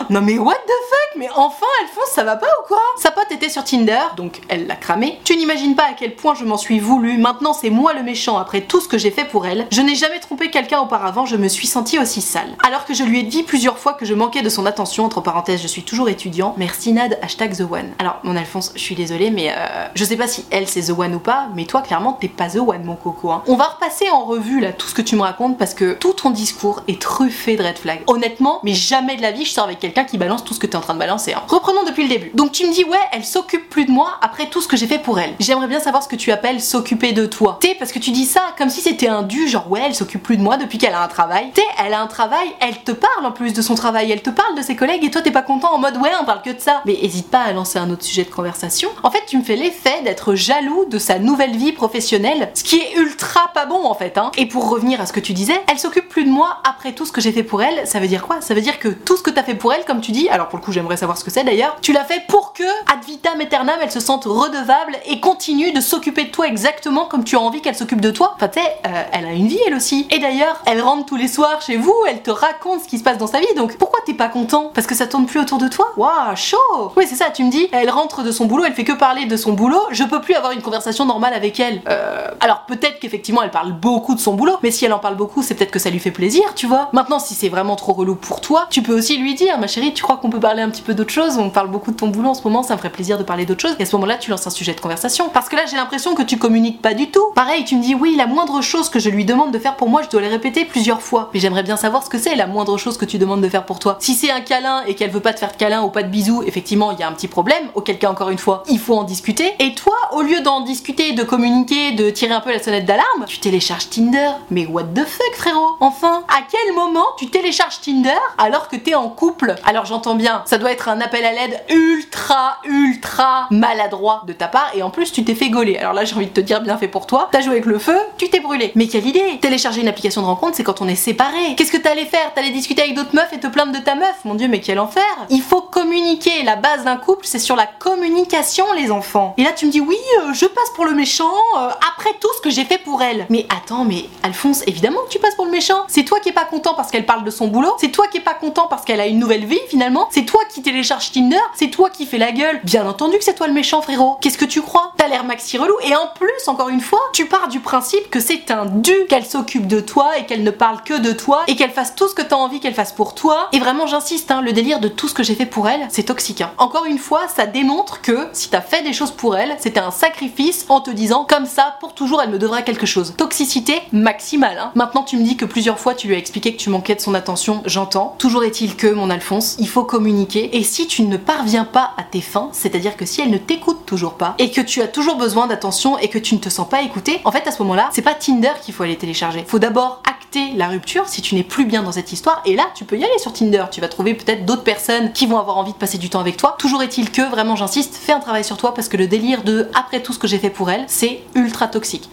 non 0.11 0.21
mais 0.21 0.39
what 0.39 0.55
the 0.55 0.79
fuck? 0.91 1.19
Mais 1.19 1.29
enfin, 1.37 1.67
Alphonse, 1.83 2.11
ça 2.13 2.25
va 2.25 2.37
pas 2.37 2.47
ou 2.47 2.67
quoi? 2.67 2.81
Sa 2.97 3.11
pote 3.11 3.31
était 3.31 3.49
sur 3.49 3.65
Tinder, 3.65 4.01
donc 4.17 4.41
elle 4.49 4.67
l'a 4.67 4.77
cramé. 4.77 5.21
Tu 5.25 5.37
n'imagines 5.37 5.75
pas 5.75 5.85
à 5.85 5.93
quel 5.93 6.15
point 6.15 6.35
je 6.35 6.45
m'en 6.45 6.57
suis 6.57 6.81
voulu, 6.81 7.19
maintenant 7.19 7.53
c'est 7.53 7.71
moi 7.71 7.93
le 7.93 8.03
méchant 8.03 8.39
après 8.39 8.63
tout 8.63 8.81
ce 8.81 8.89
que 8.89 8.99
j'ai 8.99 9.11
fait 9.11 9.25
pour 9.25 9.47
elle. 9.47 9.67
Je 9.71 9.83
n'ai 9.83 9.95
jamais 9.95 10.21
trompé 10.21 10.51
quelqu'un 10.51 10.81
auparavant, 10.81 11.27
je 11.27 11.37
me 11.37 11.49
suis 11.49 11.67
sentie 11.67 11.99
aussi 11.99 12.21
sale. 12.21 12.57
Alors 12.67 12.85
que 12.85 12.95
je 12.95 13.05
lui 13.05 13.21
ai 13.21 13.23
dit 13.23 13.43
plusieurs 13.43 13.79
fois 13.79 13.93
que 13.93 14.05
je 14.05 14.15
manquais 14.15 14.43
de 14.43 14.49
son 14.49 14.67
attention, 14.67 15.05
entre 15.05 15.21
parenthèses, 15.21 15.63
je 15.63 15.69
suis 15.69 15.83
toujours 15.83 16.09
étudiant, 16.09 16.55
merci 16.57 16.93
Nad, 16.93 17.19
hashtag 17.23 17.57
The 17.57 17.63
One. 17.71 17.93
Alors, 17.99 18.19
mon 18.23 18.37
Alphonse, 18.37 18.73
je 18.75 18.81
suis 18.81 18.95
désolée, 18.95 19.31
mais 19.31 19.51
euh, 19.51 19.89
je 19.95 20.05
sais 20.05 20.17
pas 20.17 20.27
si 20.27 20.45
elle 20.51 20.69
c'est 20.69 20.83
The 20.83 20.99
One 20.99 21.15
ou 21.15 21.19
pas, 21.19 21.49
mais 21.55 21.65
toi, 21.65 21.83
clairement, 21.83 22.13
t'es 22.23 22.29
pas 22.29 22.49
The 22.49 22.59
One, 22.59 22.85
mon 22.85 22.95
coco. 22.95 23.33
hein. 23.33 23.43
On 23.49 23.57
va 23.57 23.65
repasser 23.65 24.09
en 24.11 24.25
revue 24.25 24.61
là 24.61 24.73
tout 24.73 24.87
ce 24.87 24.95
que 24.95 25.03
tu 25.03 25.17
me 25.17 25.23
racontes 25.23 25.59
parce 25.59 25.75
que 25.75 25.95
tout 25.95 26.13
ton 26.13 26.31
discours 26.31 26.83
est 26.87 27.03
truffé 27.03 27.57
de 27.57 27.65
red 27.65 27.77
flags. 27.77 28.03
Honnêtement, 28.07 28.61
mais 28.63 28.75
jamais 28.75 29.17
de 29.17 29.23
la 29.23 29.33
vie 29.33 29.45
je 29.45 29.51
sors 29.51 29.65
avec 29.65 29.81
quelqu'un 29.81 30.05
qui 30.05 30.19
balance 30.19 30.45
tout 30.45 30.55
ce 30.55 30.61
que 30.61 30.69
t'es 30.69 30.77
en 30.77 30.81
train 30.81 30.95
de 30.95 31.01
balancer. 31.01 31.33
hein. 31.35 31.43
Reprenons 31.49 31.83
depuis 31.85 32.05
le 32.05 32.09
début. 32.09 32.31
Donc 32.35 32.53
tu 32.53 32.65
me 32.65 32.73
dis 32.73 32.85
ouais, 32.85 32.97
elle 33.11 33.25
s'occupe 33.25 33.69
plus 33.69 33.87
de 33.87 33.91
moi 33.91 34.11
après 34.23 34.47
tout 34.47 34.61
ce 34.61 34.69
que 34.69 34.77
j'ai 34.77 34.87
fait 34.87 35.01
pour 35.01 35.19
elle. 35.19 35.35
J'aimerais 35.41 35.67
bien 35.67 35.81
savoir 35.81 36.01
ce 36.05 36.09
que 36.09 36.15
tu 36.15 36.31
appelles 36.31 36.61
s'occuper 36.61 37.11
de 37.13 37.27
toi. 37.27 37.59
T'es 37.61 37.75
parce 37.75 37.91
que 37.91 37.99
tu 37.99 38.13
dis 38.13 38.25
ça 38.25 38.43
comme 38.57 38.71
si 38.71 38.81
c'était 38.83 39.09
un 39.09 39.23
dû, 39.23 39.49
genre 39.49 39.69
ouais, 39.69 39.83
elle 39.85 39.95
s'occupe 39.97 40.23
plus 40.23 40.37
de 40.37 40.43
moi 40.43 40.57
depuis 40.59 40.79
qu'elle 40.79 40.95
a 40.95 41.03
un 41.03 41.09
travail. 41.09 41.51
T'es, 41.55 41.63
elle 41.85 41.93
a 41.93 42.01
un 42.01 42.07
travail, 42.07 42.47
elle 42.61 42.79
te 42.85 42.93
parle 42.93 43.27
en 43.27 43.33
plus 43.33 43.53
de 43.53 43.63
son 43.63 43.75
travail, 43.75 44.13
elle 44.13 44.23
te 44.23 44.31
parle 44.31 44.57
de 44.57 44.63
ses 44.63 44.77
collègues 44.77 45.03
et 45.05 45.11
toi 45.11 45.23
t'es 45.23 45.33
pas 45.33 45.43
content 45.43 45.75
en 45.75 45.79
mode 45.79 45.97
ouais, 45.97 46.11
on 46.21 46.25
parle 46.25 46.43
que 46.43 46.51
de 46.51 46.61
ça. 46.61 46.83
Mais 46.87 46.97
hésite 47.03 47.31
pas 47.33 47.41
à 47.43 47.53
lancer 47.53 47.81
un 47.81 47.91
autre 47.91 48.05
sujet 48.05 48.23
de 48.23 48.31
conversation. 48.31 48.91
En 49.03 49.11
fait, 49.11 49.23
tu 49.27 49.37
me 49.39 49.43
fais 49.43 49.57
l'effet 49.57 50.03
d'être 50.05 50.37
jaloux 50.37 50.85
de 50.89 50.99
sa 50.99 51.19
nouvelle 51.19 51.57
vie 51.57 51.73
professionnelle, 51.73 52.12
ce 52.55 52.65
qui 52.65 52.77
est 52.77 52.95
ultra 52.97 53.51
pas 53.55 53.67
bon 53.67 53.85
en 53.85 53.95
fait. 53.95 54.19
Hein. 54.19 54.31
Et 54.37 54.47
pour 54.47 54.69
revenir 54.69 55.01
à 55.01 55.07
ce 55.07 55.13
que 55.13 55.21
tu 55.21 55.33
disais, 55.33 55.59
elle 55.71 55.79
s'occupe 55.79 56.09
plus 56.09 56.25
de 56.25 56.31
moi 56.31 56.59
après 56.69 56.93
tout 56.93 57.07
ce 57.07 57.13
que 57.13 57.21
j'ai 57.21 57.33
fait 57.33 57.43
pour 57.43 57.63
elle. 57.63 57.87
Ça 57.87 58.01
veut 58.01 58.07
dire 58.07 58.27
quoi? 58.27 58.41
Ça 58.41 58.55
veut 58.55 58.61
dire 58.61 58.79
que 58.79 58.89
tout 58.89 59.17
ce 59.17 59.23
que 59.23 59.31
t'as 59.31 59.43
fait 59.43 59.55
pour 59.55 59.73
elle, 59.73 59.85
comme 59.85 60.01
tu 60.01 60.13
dis, 60.13 60.29
alors 60.29 60.49
pour 60.49 60.59
le 60.59 60.65
coup 60.65 60.73
j'aimerais 60.73 60.97
savoir 60.97 61.17
ce 61.17 61.25
que 61.25 61.31
c'est 61.31 61.45
d'ailleurs, 61.45 61.77
tu 61.81 61.93
l'as 61.93 62.05
fait 62.05 62.23
pour 62.29 62.53
que 62.53 62.65
ad 62.93 63.03
vitam 63.07 63.41
aeternam 63.41 63.77
elle 63.81 63.91
se 63.91 64.01
sente 64.01 64.25
redevable 64.25 64.99
et 65.07 65.21
continue 65.21 65.73
de 65.73 65.81
s'occuper 65.81 66.25
de 66.25 66.31
toi 66.31 66.47
exactement 66.47 67.07
comme 67.07 67.25
tu 67.25 67.37
as 67.37 67.41
envie 67.41 67.63
qu'elle 67.63 67.77
s'occupe 67.77 68.01
de 68.01 68.11
toi. 68.11 68.33
Enfin 68.37 68.49
tu 68.49 68.59
euh, 68.59 69.03
elle 69.13 69.27
a 69.27 69.33
une 69.33 69.47
vie 69.47 69.61
elle 69.67 69.75
aussi. 69.75 70.07
Et 70.11 70.19
d'ailleurs, 70.19 70.61
elle 70.67 70.81
rentre 70.81 71.07
tous 71.07 71.17
les 71.17 71.29
soirs 71.29 71.63
chez 71.63 71.77
vous, 71.77 71.95
elle 72.09 72.23
te 72.23 72.31
raconte 72.31 72.83
ce 72.83 72.89
qui 72.89 72.99
se 72.99 73.05
passe 73.05 73.19
dans 73.19 73.27
sa 73.27 73.41
vie. 73.41 73.55
Donc 73.57 73.77
pourquoi 73.79 74.01
t'es 74.05 74.15
pas 74.15 74.29
content? 74.29 74.71
Parce 74.75 74.87
que 74.87 74.95
ça 74.95 75.07
tourne 75.07 75.27
plus 75.27 75.41
autour 75.41 75.59
de 75.59 75.69
toi? 75.69 75.93
Waouh, 75.97 76.37
chaud 76.37 76.93
Oui 76.97 77.07
c'est 77.09 77.17
ça, 77.17 77.31
tu 77.31 77.45
me 77.45 77.51
dis, 77.51 77.69
elle 77.73 77.91
rentre 77.91 78.23
de 78.23 78.33
son 78.33 78.47
boulot, 78.47 78.65
elle 78.65 78.75
fait 78.75 78.85
que 78.85 78.93
parler 78.93 79.27
de 79.27 79.37
son 79.37 79.53
boulot, 79.53 79.83
je 79.91 80.05
peux 80.05 80.21
plus 80.21 80.35
avoir 80.35 80.53
une 80.53 80.63
conversation 80.63 81.05
normale 81.05 81.35
avec 81.35 81.59
elle. 81.61 81.81
Euh, 81.89 82.02
alors 82.41 82.65
peut-être 82.67 82.99
qu'effectivement 83.01 83.43
elle 83.43 83.51
parle 83.51 83.73
beaucoup 83.73 84.15
de 84.15 84.21
son 84.21 84.35
boulot, 84.35 84.59
mais 84.63 84.71
si 84.71 84.85
elle 84.85 84.93
en 84.93 84.99
parle 84.99 85.17
beaucoup, 85.17 85.43
c'est 85.43 85.55
peut-être 85.55 85.71
que 85.71 85.79
ça 85.79 85.91
lui 85.91 85.99
fait 85.99 86.11
plaisir, 86.11 86.55
tu 86.55 86.67
vois. 86.67 86.89
Maintenant, 86.93 87.19
si 87.19 87.35
c'est 87.35 87.49
vraiment 87.49 87.77
trop 87.77 87.93
relou 87.93 88.15
pour 88.15 88.41
toi, 88.41 88.67
tu 88.71 88.83
peux 88.83 88.97
aussi 88.97 89.17
lui 89.17 89.35
dire, 89.35 89.59
ma 89.59 89.67
chérie, 89.67 89.93
tu 89.95 90.03
crois 90.03 90.17
qu'on 90.17 90.31
peut 90.31 90.41
parler 90.41 90.63
un 90.63 90.71
petit 90.71 90.83
peu 90.83 90.95
d'autre 90.95 91.11
chose 91.11 91.39
On 91.39 91.51
parle 91.51 91.69
beaucoup 91.69 91.91
de 91.91 91.97
ton 91.97 92.09
boulot 92.09 92.31
en 92.31 92.35
ce 92.35 92.43
moment, 92.43 92.63
ça 92.63 92.75
me 92.75 92.79
ferait 92.79 92.91
plaisir 92.91 93.19
de 93.19 93.23
parler 93.23 93.47
d'autre 93.47 93.61
chose. 93.61 93.77
Et 93.79 93.83
à 93.83 93.87
ce 93.87 93.95
moment-là, 93.97 94.17
tu 94.17 94.31
lances 94.31 94.47
un 94.47 94.51
sujet 94.51 94.75
de 94.75 94.81
conversation. 94.81 95.29
Parce 95.33 95.49
que 95.49 95.57
là, 95.57 95.63
j'ai 95.67 95.77
l'impression 95.77 96.15
que 96.15 96.23
tu 96.23 96.39
communiques 96.39 96.83
pas 96.83 96.95
du 96.95 97.11
tout. 97.11 97.33
Pareil, 97.35 97.65
tu 97.65 97.77
me 97.77 97.83
dis, 97.83 97.95
oui, 97.95 98.15
la 98.17 98.27
moindre 98.27 98.61
chose 98.61 98.89
que 98.89 98.99
je 98.99 99.11
lui 99.11 99.25
demande 99.25 99.53
de 99.53 99.59
faire 99.59 99.77
pour 99.77 99.89
moi, 99.89 100.03
je 100.03 100.09
dois 100.09 100.21
les 100.21 100.29
répéter 100.29 100.65
plusieurs 100.65 101.03
fois. 101.03 101.31
Mais 101.35 101.41
j'aimerais 101.41 101.63
bien 101.63 101.77
savoir 101.77 102.05
ce 102.05 102.11
que 102.11 102.19
c'est 102.19 102.35
la 102.35 102.47
moindre 102.47 102.77
chose 102.77 102.97
que 102.99 103.05
tu 103.05 103.19
demandes 103.19 103.41
de 103.41 103.49
faire 103.49 103.65
pour 103.65 103.79
toi. 103.79 103.97
Si 104.01 104.15
c'est 104.15 104.31
un 104.31 104.41
câlin 104.41 104.83
et 104.87 104.95
qu'elle 104.95 105.11
veut 105.11 105.21
pas 105.21 105.33
te 105.33 105.39
faire 105.39 105.53
de 105.53 105.57
câlin 105.57 105.83
ou 105.83 105.89
pas 105.89 106.03
de 106.03 106.09
bisous, 106.09 106.43
effectivement, 106.47 106.91
il 106.91 106.99
y 106.99 107.03
a 107.03 107.09
un 107.09 107.13
petit 107.13 107.29
problème. 107.29 107.69
Auquel 107.75 107.99
cas, 107.99 108.11
encore 108.11 108.31
une 108.31 108.39
fois, 108.39 108.63
il 108.69 108.79
faut 108.79 108.97
en 108.97 109.05
discuter. 109.05 109.53
Et 109.59 109.75
toi, 109.75 109.95
au 110.13 110.23
lieu 110.23 110.41
d'en 110.41 110.61
discuter, 110.61 111.13
de 111.13 111.23
communiquer, 111.23 111.92
de 111.93 112.11
tirer 112.11 112.33
un 112.33 112.41
peu 112.41 112.53
la 112.53 112.63
sonnette 112.63 112.85
d'alarme, 112.85 113.25
tu 113.27 113.39
télécharges 113.39 113.89
Tinder. 113.91 114.31
Mais 114.51 114.67
what 114.67 114.85
the 114.95 115.05
fuck, 115.07 115.35
frérot? 115.35 115.77
Enfin, 115.81 116.25
à 116.29 116.41
quel 116.51 116.75
moment 116.75 117.07
tu 117.19 117.27
télécharges 117.29 117.81
Tinder 117.81 118.11
alors 118.39 118.69
que 118.69 118.77
t'es 118.77 118.95
en 118.95 119.09
couple? 119.09 119.55
Alors 119.65 119.85
j'entends 119.87 120.15
bien, 120.15 120.43
ça 120.47 120.59
doit 120.59 120.73
être 120.73 120.89
un 120.89 121.01
appel 121.01 121.25
à 121.25 121.33
l'aide 121.33 121.63
ultra, 121.71 122.57
ultra 122.65 123.47
maladroit 123.51 124.23
de 124.27 124.33
ta 124.33 124.49
part 124.49 124.71
et 124.75 124.83
en 124.83 124.91
plus 124.91 125.13
tu 125.13 125.25
t'es 125.25 125.35
fait 125.35 125.51
gauler. 125.51 125.77
Alors 125.79 125.93
là, 125.93 126.05
j'ai 126.05 126.15
envie 126.17 126.27
de 126.27 126.33
te 126.33 126.41
dire 126.41 126.61
bien 126.61 126.77
fait 126.79 126.89
pour 126.89 127.07
toi. 127.07 127.29
T'as 127.33 127.41
joué 127.41 127.53
avec 127.53 127.67
le 127.67 127.79
feu, 127.79 127.99
tu 128.19 128.29
t'es 128.31 128.41
brûlé. 128.41 128.73
Mais 128.75 128.87
quelle 128.89 129.07
idée 129.07 129.39
Télécharger 129.41 129.81
une 129.81 129.89
application 129.89 130.21
de 130.23 130.27
rencontre, 130.27 130.57
c'est 130.57 130.65
quand 130.65 130.81
on 130.81 130.89
est 130.89 130.95
séparés. 130.95 131.55
Qu'est-ce 131.57 131.73
que 131.73 131.77
t'allais 131.77 132.07
faire? 132.07 132.33
T'allais 132.35 132.51
discuter 132.51 132.83
avec 132.83 132.95
d'autres 132.95 133.15
meufs 133.15 133.33
et 133.33 133.41
te 133.41 133.47
plaindre 133.47 133.73
de 133.73 133.79
ta 133.79 133.95
meuf? 133.95 134.15
Mon 134.25 134.35
dieu, 134.35 134.49
mais 134.49 134.61
quel 134.61 134.79
enfer 134.79 135.03
Il 135.31 135.43
faut 135.43 135.61
communiquer. 135.61 136.43
La 136.45 136.57
base 136.57 136.85
d'un 136.85 136.97
couple, 136.97 137.27
c'est 137.27 137.39
sur 137.39 137.57
la 137.57 137.67
communication, 137.67 138.65
les 138.75 138.91
enfants. 138.91 139.35
Et 139.39 139.45
là, 139.45 139.53
tu 139.53 139.67
me 139.67 139.71
dis 139.71 139.81
oui, 139.81 139.97
euh, 140.21 140.33
je 140.33 140.47
passe 140.47 140.71
pour 140.75 140.85
le 140.85 140.93
méchant. 140.93 141.31
euh, 141.59 141.69
après 141.89 142.11
tout 142.21 142.29
ce 142.37 142.41
que 142.41 142.51
j'ai 142.51 142.65
fait 142.65 142.79
pour 142.79 143.03
elle. 143.03 143.27
Mais 143.31 143.47
attends, 143.55 143.85
mais 143.85 144.07
Alphonse, 144.23 144.63
évidemment 144.67 145.01
que 145.07 145.11
tu 145.11 145.19
passes 145.19 145.35
pour 145.35 145.45
le 145.45 145.51
méchant. 145.51 145.85
C'est 145.89 146.05
toi 146.05 146.21
qui 146.21 146.29
es 146.29 146.33
pas 146.33 146.45
content 146.45 146.75
parce 146.75 146.91
qu'elle 146.91 147.07
parle 147.07 147.25
de 147.25 147.31
son 147.31 147.49
boulot. 147.49 147.75
C'est 147.79 147.91
toi 147.91 148.07
qui 148.09 148.19
es 148.19 148.21
pas 148.21 148.35
content 148.35 148.67
parce 148.69 148.85
qu'elle 148.85 149.01
a 149.01 149.07
une 149.07 149.19
nouvelle 149.19 149.45
vie 149.45 149.61
finalement. 149.69 150.09
C'est 150.11 150.25
toi 150.25 150.41
qui 150.53 150.63
télécharge 150.63 151.13
Tinder. 151.13 151.37
C'est 151.55 151.71
toi 151.71 151.91
qui 151.91 152.07
fais 152.07 152.19
la 152.19 152.33
gueule. 152.33 152.61
Bien 152.65 152.87
entendu 152.87 153.19
que 153.19 153.25
c'est 153.25 153.35
toi 153.35 153.47
le 153.47 153.53
méchant, 153.53 153.83
frérot. 153.83 154.17
Qu'est-ce 154.21 154.39
que 154.39 154.45
tu 154.45 154.63
crois? 154.63 154.93
T'as 154.97 155.09
l'air 155.09 155.25
maxi 155.25 155.59
relou. 155.59 155.75
Et 155.85 155.95
en 155.97 156.09
plus, 156.15 156.49
encore 156.49 156.69
une 156.69 156.81
fois, 156.81 157.01
tu 157.13 157.27
pars 157.27 157.49
du 157.49 157.61
principe 157.61 158.11
que 158.11 158.21
c'est 158.21 158.51
un 158.51 158.67
dû 158.67 158.95
qu'elle 159.09 159.27
s'occupe 159.27 159.67
de 159.67 159.81
toi 159.81 160.19
et 160.19 160.27
qu'elle 160.27 160.43
ne 160.45 160.51
parle 160.51 160.83
que 160.83 160.95
de 160.99 161.13
toi 161.13 161.43
et 161.47 161.57
qu'elle 161.57 161.71
fasse 161.71 161.95
tout 161.95 162.09
ce 162.09 162.15
que 162.15 162.23
t'as 162.23 162.37
envie 162.37 162.61
qu'elle 162.61 162.75
fasse 162.75 162.93
pour 162.93 163.15
toi. 163.15 163.49
Et 163.53 163.59
vraiment, 163.59 163.87
j'insiste, 163.87 164.31
hein, 164.31 164.41
le 164.43 164.53
délire 164.53 164.81
de 164.81 164.89
tout 164.89 165.09
ce 165.09 165.15
que 165.15 165.23
j'ai 165.23 165.35
fait 165.35 165.47
pour 165.47 165.69
elle, 165.69 165.87
c'est 165.91 166.05
toxique. 166.05 166.41
hein. 166.41 166.53
Encore 166.59 166.85
une 166.87 166.99
fois, 166.99 167.29
ça 167.29 167.47
démontre 167.47 168.01
que 168.03 168.29
si 168.33 168.51
t'as 168.51 168.61
fait 168.61 168.83
des 168.83 168.93
choses 168.93 169.11
pour 169.11 169.37
elle, 169.37 169.57
c'était 169.59 169.81
un 169.81 169.91
sacrifice 169.91 170.65
en 170.69 170.81
te 170.81 170.91
disant 170.91 171.27
comme 171.29 171.47
ça, 171.47 171.62
pour 171.81 171.95
toujours, 171.95 172.21
elle 172.23 172.31
me 172.31 172.39
devra 172.39 172.63
quelque 172.63 172.87
chose. 172.87 173.15
Toxicité 173.17 173.81
maximale. 173.93 174.59
hein. 174.59 174.73
Maintenant, 174.75 175.03
tu 175.03 175.17
me 175.17 175.23
dis 175.25 175.37
que 175.37 175.45
plusieurs 175.45 175.79
fois 175.79 175.95
tu 175.95 176.09
lui 176.09 176.15
as 176.15 176.19
expliqué 176.19 176.53
que 176.53 176.59
tu 176.61 176.71
manquais 176.71 176.95
de 176.95 177.01
son 177.01 177.15
attention, 177.15 177.63
j'entends. 177.67 178.15
Toujours 178.19 178.45
est-il 178.45 178.77
que, 178.77 178.87
mon 178.89 179.11
Alphonse, 179.11 179.57
il 179.59 179.69
faut 179.69 179.85
communiquer. 179.85 180.57
Et 180.57 180.63
si 180.63 180.87
tu 180.87 181.03
ne 181.03 181.17
parviens 181.17 181.65
pas 181.65 181.93
à 181.97 182.03
tes 182.03 182.21
fins, 182.21 182.49
c'est-à-dire 182.53 182.97
que 182.97 183.07
si 183.07 183.21
elle 183.21 183.31
ne 183.31 183.39
t'écoute 183.39 183.87
toujours 183.87 184.15
pas 184.15 184.35
et 184.39 184.51
que 184.51 184.61
tu 184.61 184.83
as 184.83 184.89
toujours 184.89 185.17
besoin 185.17 185.47
d'attention 185.47 185.99
et 185.99 186.09
que 186.09 186.19
tu 186.19 186.35
ne 186.35 186.41
te 186.41 186.49
sens 186.49 186.69
pas 186.69 186.83
écouté, 186.83 187.21
en 187.25 187.33
fait, 187.33 187.47
à 187.47 187.53
ce 187.53 187.63
moment-là, 187.63 187.91
c'est 187.93 188.03
pas 188.03 188.15
Tinder 188.15 188.53
qu'il 188.63 188.75
faut 188.75 188.83
aller 188.83 188.97
télécharger. 188.97 189.45
Faut 189.47 189.59
d'abord 189.59 190.03
acter 190.09 190.53
la 190.57 190.69
rupture 190.69 191.09
si 191.09 191.21
tu 191.23 191.35
n'es 191.35 191.43
plus 191.43 191.65
bien 191.67 191.83
dans 191.83 191.93
cette 191.93 192.13
histoire. 192.13 192.43
Et 192.47 192.57
là, 192.57 192.65
tu 192.75 192.85
peux 192.85 192.97
y 192.97 193.05
aller 193.05 193.19
sur 193.19 193.33
Tinder. 193.33 193.65
Tu 193.71 193.81
vas 193.81 193.89
trouver 193.89 194.15
peut-être 194.15 194.45
d'autres 194.47 194.63
personnes 194.65 195.13
qui 195.13 195.27
vont 195.27 195.39
avoir 195.39 195.59
envie 195.59 195.73
de 195.73 195.77
passer 195.79 195.99
du 195.99 196.09
temps 196.11 196.21
avec 196.21 196.37
toi. 196.37 196.57
Toujours 196.59 196.83
est-il 196.83 197.11
que, 197.11 197.23
vraiment, 197.31 197.55
j'insiste, 197.57 197.95
fais 197.95 198.13
un 198.13 198.21
travail 198.21 198.45
sur 198.45 198.57
toi 198.57 198.75
parce 198.75 198.89
que 198.89 198.97
le 198.97 199.07
délire 199.07 199.43
de 199.43 199.69
après 199.75 200.01
tout 200.03 200.13
ce 200.13 200.19
que 200.19 200.27
j'ai 200.27 200.39
fait 200.39 200.51
pour 200.51 200.71
elle, 200.71 200.85
c'est 200.89 201.23
ultra 201.35 201.52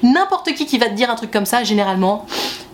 N'importe 0.03 0.53
qui 0.53 0.65
qui 0.65 0.77
va 0.77 0.89
te 0.89 0.93
dire 0.93 1.09
un 1.09 1.15
truc 1.15 1.31
comme 1.31 1.45
ça, 1.45 1.63
généralement, 1.63 2.25